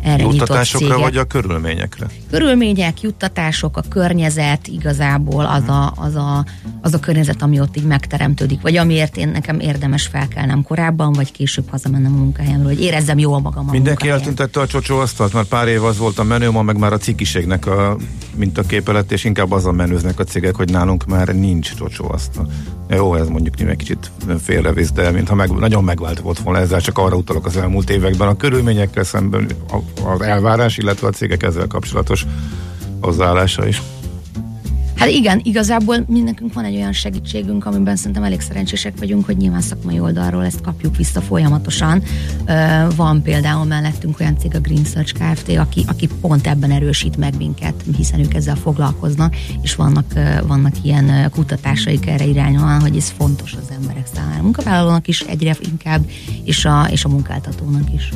[0.02, 2.08] erre nyitott cégek, vagy a körülményekre?
[2.30, 6.46] körülmények, juttatások, a környezet igazából az a, az, a,
[6.82, 11.32] az a környezet, ami ott így megteremtődik, vagy amiért én nekem érdemes felkelnem korábban, vagy
[11.32, 15.68] később hazamennem a munkahelyemről, hogy érezzem jól magam a Mindenki eltüntette a csocsóasztalt, mert pár
[15.68, 17.98] év az volt a menő, ma meg már a cikiségnek a
[18.36, 22.52] mintaképe lett, és inkább azzal menőznek a cégek, hogy nálunk már nincs csocsóasztal.
[22.90, 24.12] Jó, ez mondjuk egy kicsit
[24.42, 28.28] félrevisz, de mintha meg, nagyon megvált volt volna ezzel, csak arra utalok az elmúlt években
[28.28, 29.48] a körülményekkel szemben
[30.06, 32.26] az elvárás, illetve a cégek ezzel kapcsolatos
[33.02, 33.82] hozzáállása is.
[35.00, 39.38] Hát igen, igazából mi nekünk van egy olyan segítségünk, amiben szerintem elég szerencsések vagyunk, hogy
[39.38, 42.04] nyilván szakmai oldalról ezt kapjuk vissza folyamatosan.
[42.96, 47.38] Van például mellettünk olyan cég, a Green Search Kft., aki, aki pont ebben erősít meg
[47.38, 50.14] minket, hiszen ők ezzel foglalkoznak, és vannak,
[50.48, 54.40] vannak ilyen kutatásaik erre irányulóan, hogy ez fontos az emberek számára.
[54.40, 56.10] A munkavállalónak is egyre inkább,
[56.44, 58.10] és a, és a munkáltatónak is.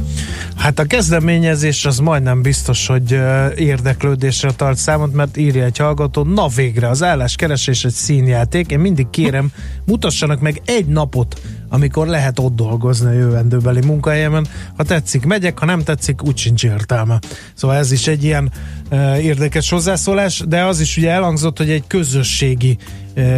[0.55, 3.19] Hát a kezdeményezés az majdnem biztos, hogy
[3.55, 9.09] érdeklődésre tart számot, mert írja egy hallgató, na végre, az álláskeresés egy színjáték, én mindig
[9.09, 9.51] kérem,
[9.85, 14.47] mutassanak meg egy napot, amikor lehet ott dolgozni a jövendőbeli munkahelyemen.
[14.77, 17.19] Ha tetszik, megyek, ha nem tetszik, úgy sincs értelme.
[17.53, 18.51] Szóval ez is egy ilyen
[18.89, 22.77] ö, érdekes hozzászólás, de az is ugye elhangzott, hogy egy közösségi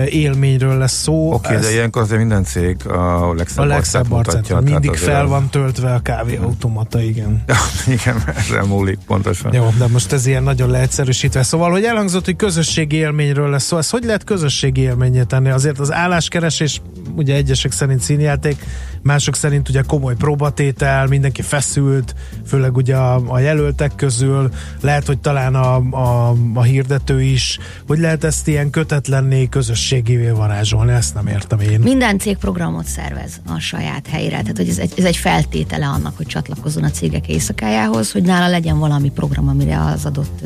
[0.09, 1.27] élményről lesz szó.
[1.27, 4.59] Oké, okay, de Ez- ilyenkor azért minden cég a legszebb, a legszebb arcát mutatja.
[4.59, 7.43] Mindig fel az- van töltve a kávéautomata, igen.
[7.99, 9.53] Igen, ezzel múlik pontosan.
[9.53, 11.43] Jó, de most ez ilyen nagyon leegyszerűsítve.
[11.43, 15.49] Szóval, hogy elhangzott, hogy közösségi élményről lesz szó, ez hogy lehet közösségi élményét tenni?
[15.49, 16.81] Azért az álláskeresés,
[17.15, 18.63] ugye egyesek szerint színjáték,
[19.05, 22.15] mások szerint ugye komoly próbatétel, mindenki feszült,
[22.45, 24.49] főleg ugye a, a jelöltek közül,
[24.81, 30.91] lehet, hogy talán a, a, a hirdető is, hogy lehet ezt ilyen kötetlenné, közösségévé varázsolni,
[30.91, 31.79] ezt nem értem én.
[31.79, 36.17] Minden cég programot szervez a saját helyére, tehát hogy ez egy, ez egy feltétele annak,
[36.17, 40.41] hogy csatlakozzon a cégek éjszakájához, hogy nála legyen valami program, amire az adott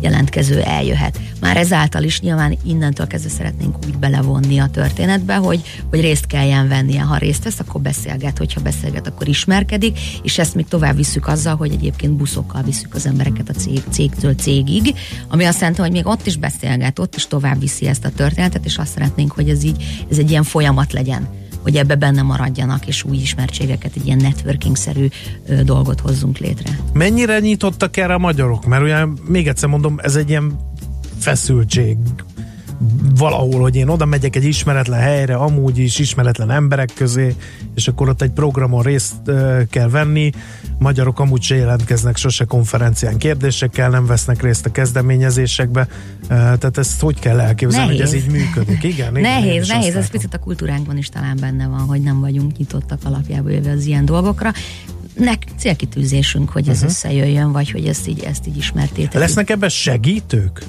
[0.00, 1.18] jelentkező eljöhet.
[1.40, 6.68] Már ezáltal is nyilván innentől kezdve szeretnénk úgy belevonni a történetbe, hogy, hogy részt kelljen
[6.68, 7.02] vennie.
[7.02, 11.56] Ha részt vesz, akkor beszélget, hogyha beszélget, akkor ismerkedik, és ezt még tovább visszük azzal,
[11.56, 14.94] hogy egyébként buszokkal visszük az embereket a cég, cégtől cégig,
[15.28, 18.64] ami azt jelenti, hogy még ott is beszélget, ott is tovább viszi ezt a történetet,
[18.64, 21.28] és azt szeretnénk, hogy ez így, ez egy ilyen folyamat legyen
[21.62, 25.08] hogy ebbe benne maradjanak, és új ismertségeket, egy ilyen networking-szerű
[25.46, 26.78] ö, dolgot hozzunk létre.
[26.92, 28.66] Mennyire nyitottak erre a magyarok?
[28.66, 30.58] Mert ugye még egyszer mondom, ez egy ilyen
[31.18, 31.96] feszültség
[33.14, 37.34] valahol, hogy én oda megyek egy ismeretlen helyre, amúgy is ismeretlen emberek közé,
[37.74, 40.30] és akkor ott egy programon részt ö, kell venni.
[40.78, 45.88] Magyarok amúgy se jelentkeznek sose konferencián kérdésekkel, nem vesznek részt a kezdeményezésekbe.
[46.22, 48.08] Ö, tehát ezt hogy kell elképzelni, Nehéz.
[48.10, 48.82] hogy ez így működik?
[48.82, 52.56] Igen, igen, nehéz, nehéz, ez picit a kultúránkban is talán benne van, hogy nem vagyunk
[52.56, 54.52] nyitottak alapjából jöve az ilyen dolgokra.
[55.14, 56.86] Nek célkitűzésünk, hogy ez Mhm.
[56.86, 59.14] összejöjjön, vagy hogy ezt így, ezt így ismertétek.
[59.20, 60.62] Lesznek ebben segítők?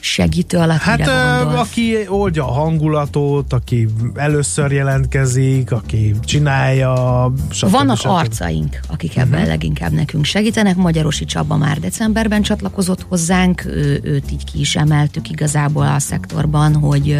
[0.00, 7.70] Segítő alatt Hát ö, aki oldja a hangulatot, aki először jelentkezik, aki csinálja, stb.
[7.70, 8.06] Vannak stb.
[8.06, 8.14] Mhm.
[8.14, 9.48] arcaink, akik ebben uh-huh.
[9.48, 10.76] leginkább nekünk segítenek.
[10.76, 16.74] Magyarosi Csaba már decemberben csatlakozott hozzánk, ő, őt így ki is emeltük igazából a szektorban,
[16.74, 17.18] hogy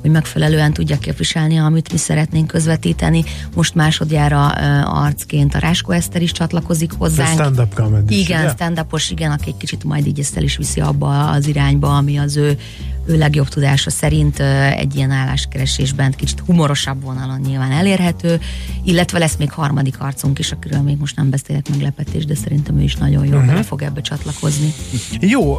[0.00, 3.24] hogy megfelelően tudja képviselni, amit mi szeretnénk közvetíteni.
[3.54, 7.28] Most másodjára ö, arcként a Ráskó Eszter is csatlakozik hozzánk.
[7.28, 8.18] stand-up comedy.
[8.18, 11.96] Igen, stand-upos, igen, aki egy kicsit majd így ezt el is viszi abba az irányba,
[11.96, 12.56] ami az ő,
[13.06, 14.40] ő legjobb tudása szerint
[14.76, 18.40] egy ilyen álláskeresésben kicsit humorosabb vonalon nyilván elérhető,
[18.84, 22.82] illetve lesz még harmadik arcunk is, akiről még most nem beszélek meglepetés, de szerintem ő
[22.82, 23.34] is nagyon jól Mhm.
[23.34, 23.52] uh-huh.
[23.52, 24.72] bele fog ebbe csatlakozni.
[25.20, 25.58] Jó,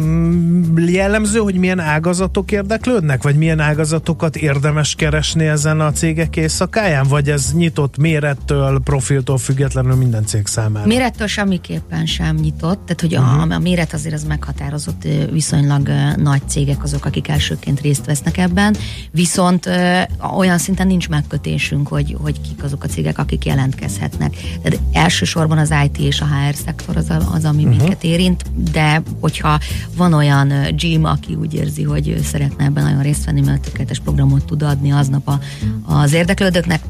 [0.00, 7.06] mm, jellemző, hogy milyen ágazatok érdeklődnek, vagy milyen ágazatokat érdemes keresni ezen a cégek éjszakáján,
[7.08, 10.86] vagy ez nyitott mérettől, profiltól függetlenül minden cég számára?
[10.86, 13.22] Mérettől semmiképpen sem nyitott, tehát hogy Mhm.
[13.36, 13.52] uh-huh.
[13.52, 15.02] a, a méret azért az meghatározott
[15.32, 15.88] viszonylag
[16.26, 18.76] nagy cégek azok, akik elsőként részt vesznek ebben,
[19.10, 20.00] viszont ö,
[20.36, 24.36] olyan szinten nincs megkötésünk, hogy, hogy kik azok a cégek, akik jelentkezhetnek.
[24.62, 27.78] Tehát elsősorban az IT és a HR szektor az, a- az ami uh-huh.
[27.78, 29.58] minket érint, de hogyha
[29.96, 34.44] van olyan GM, aki úgy érzi, hogy szeretne ebben nagyon részt venni, mert tökéletes programot
[34.44, 35.40] tud adni aznap a,
[35.84, 36.80] az érdeklődőknek,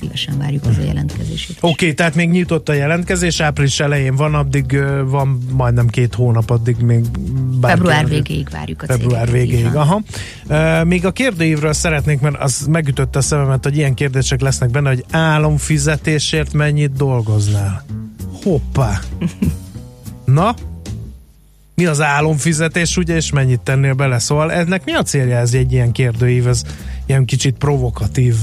[0.00, 1.56] szívesen várjuk az a jelentkezését.
[1.60, 6.50] Oké, okay, tehát még nyitott a jelentkezés, április elején van, addig van majdnem két hónap,
[6.50, 7.04] addig még
[7.62, 10.02] Február végéig várjuk a Február cégeket, így végéig, aha.
[10.84, 15.04] Még a kérdőívről szeretnék, mert az megütötte a szememet, hogy ilyen kérdések lesznek benne, hogy
[15.10, 17.84] álomfizetésért mennyit dolgoznál?
[18.42, 18.98] Hoppá!
[20.24, 20.54] Na,
[21.80, 24.18] mi az álomfizetés, ugye, és mennyit tennél bele?
[24.18, 26.46] Szóval ennek mi a célja ez egy ilyen kérdőív?
[26.46, 26.62] Ez
[27.06, 28.34] ilyen kicsit provokatív.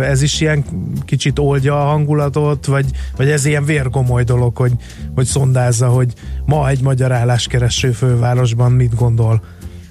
[0.00, 0.64] Ez is ilyen
[1.04, 2.86] kicsit oldja a hangulatot, vagy,
[3.16, 4.72] vagy ez ilyen vérgomoly dolog, hogy,
[5.14, 6.12] hogy szondázza, hogy
[6.46, 9.42] ma egy magyar álláskereső fővárosban mit gondol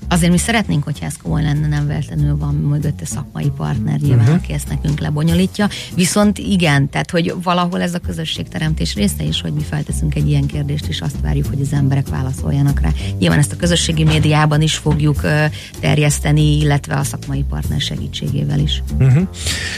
[0.10, 4.36] Azért mi szeretnénk, hogyha ez komoly lenne, nem véletlenül van mögötte szakmai partner, nyilván, uh-huh.
[4.36, 5.70] aki ezt nekünk lebonyolítja.
[5.96, 10.46] Viszont igen, tehát hogy valahol ez a közösségteremtés része is, hogy mi felteszünk egy ilyen
[10.46, 12.90] kérdést, és azt várjuk, hogy az emberek válaszoljanak rá.
[13.20, 15.46] Nyilván ezt a közösségi médiában is fogjuk ö,
[15.80, 18.84] terjeszteni, illetve a szakmai partner segítségével is.
[19.00, 19.28] Uh-huh.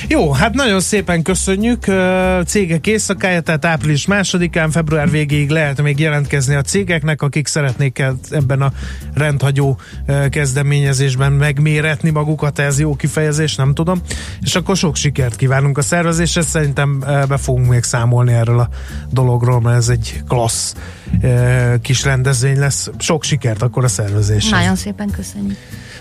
[0.08, 1.88] Jó, hát nagyon szépen köszönjük.
[1.88, 8.04] Ö, Cégek éjszakája, tehát április másodikán, február végéig lehet még jelentkezni a cégeknek, akik szeretnék
[8.30, 8.72] ebben a
[9.14, 14.02] rendhagyó ö, kezdeményezésben megméretni magukat, ez jó kifejezés, nem tudom.
[14.42, 18.70] És akkor sok sikert kívánunk a szervezéshez, szerintem ö, be fogunk még számolni erről a
[19.10, 20.76] dologról, mert ez egy klassz
[21.22, 22.90] ö, kis rendezvény lesz.
[22.98, 24.52] Sok sikert akkor a szervezéshez.
[24.52, 25.58] Nagyon szépen köszönjük.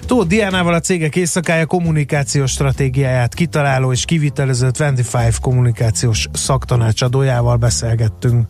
[0.07, 8.47] Tóth Diánával a cégek éjszakája kommunikációs stratégiáját kitaláló és kivitelező 25 kommunikációs szaktanácsadójával beszélgettünk.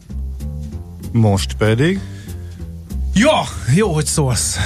[1.12, 2.00] Most pedig
[3.18, 3.42] Ja,
[3.74, 4.58] jó, hogy szólsz.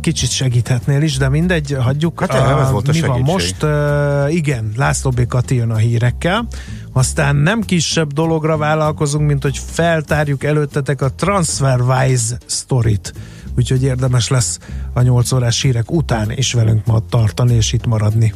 [0.00, 2.20] Kicsit segíthetnél is, de mindegy, hagyjuk.
[2.20, 3.32] Hát el, ez volt a Mi van segítség.
[3.32, 3.62] most?
[3.62, 5.26] Uh, igen, László B.
[5.26, 6.46] Kati jön a hírekkel.
[6.92, 13.12] Aztán nem kisebb dologra vállalkozunk, mint hogy feltárjuk előttetek a TransferWise sztorit.
[13.56, 14.58] Úgyhogy érdemes lesz
[14.92, 18.34] a 8 órás hírek után is velünk ma tartani és itt maradni.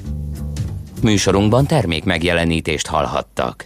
[1.03, 3.63] Műsorunkban termék megjelenítést hallhattak.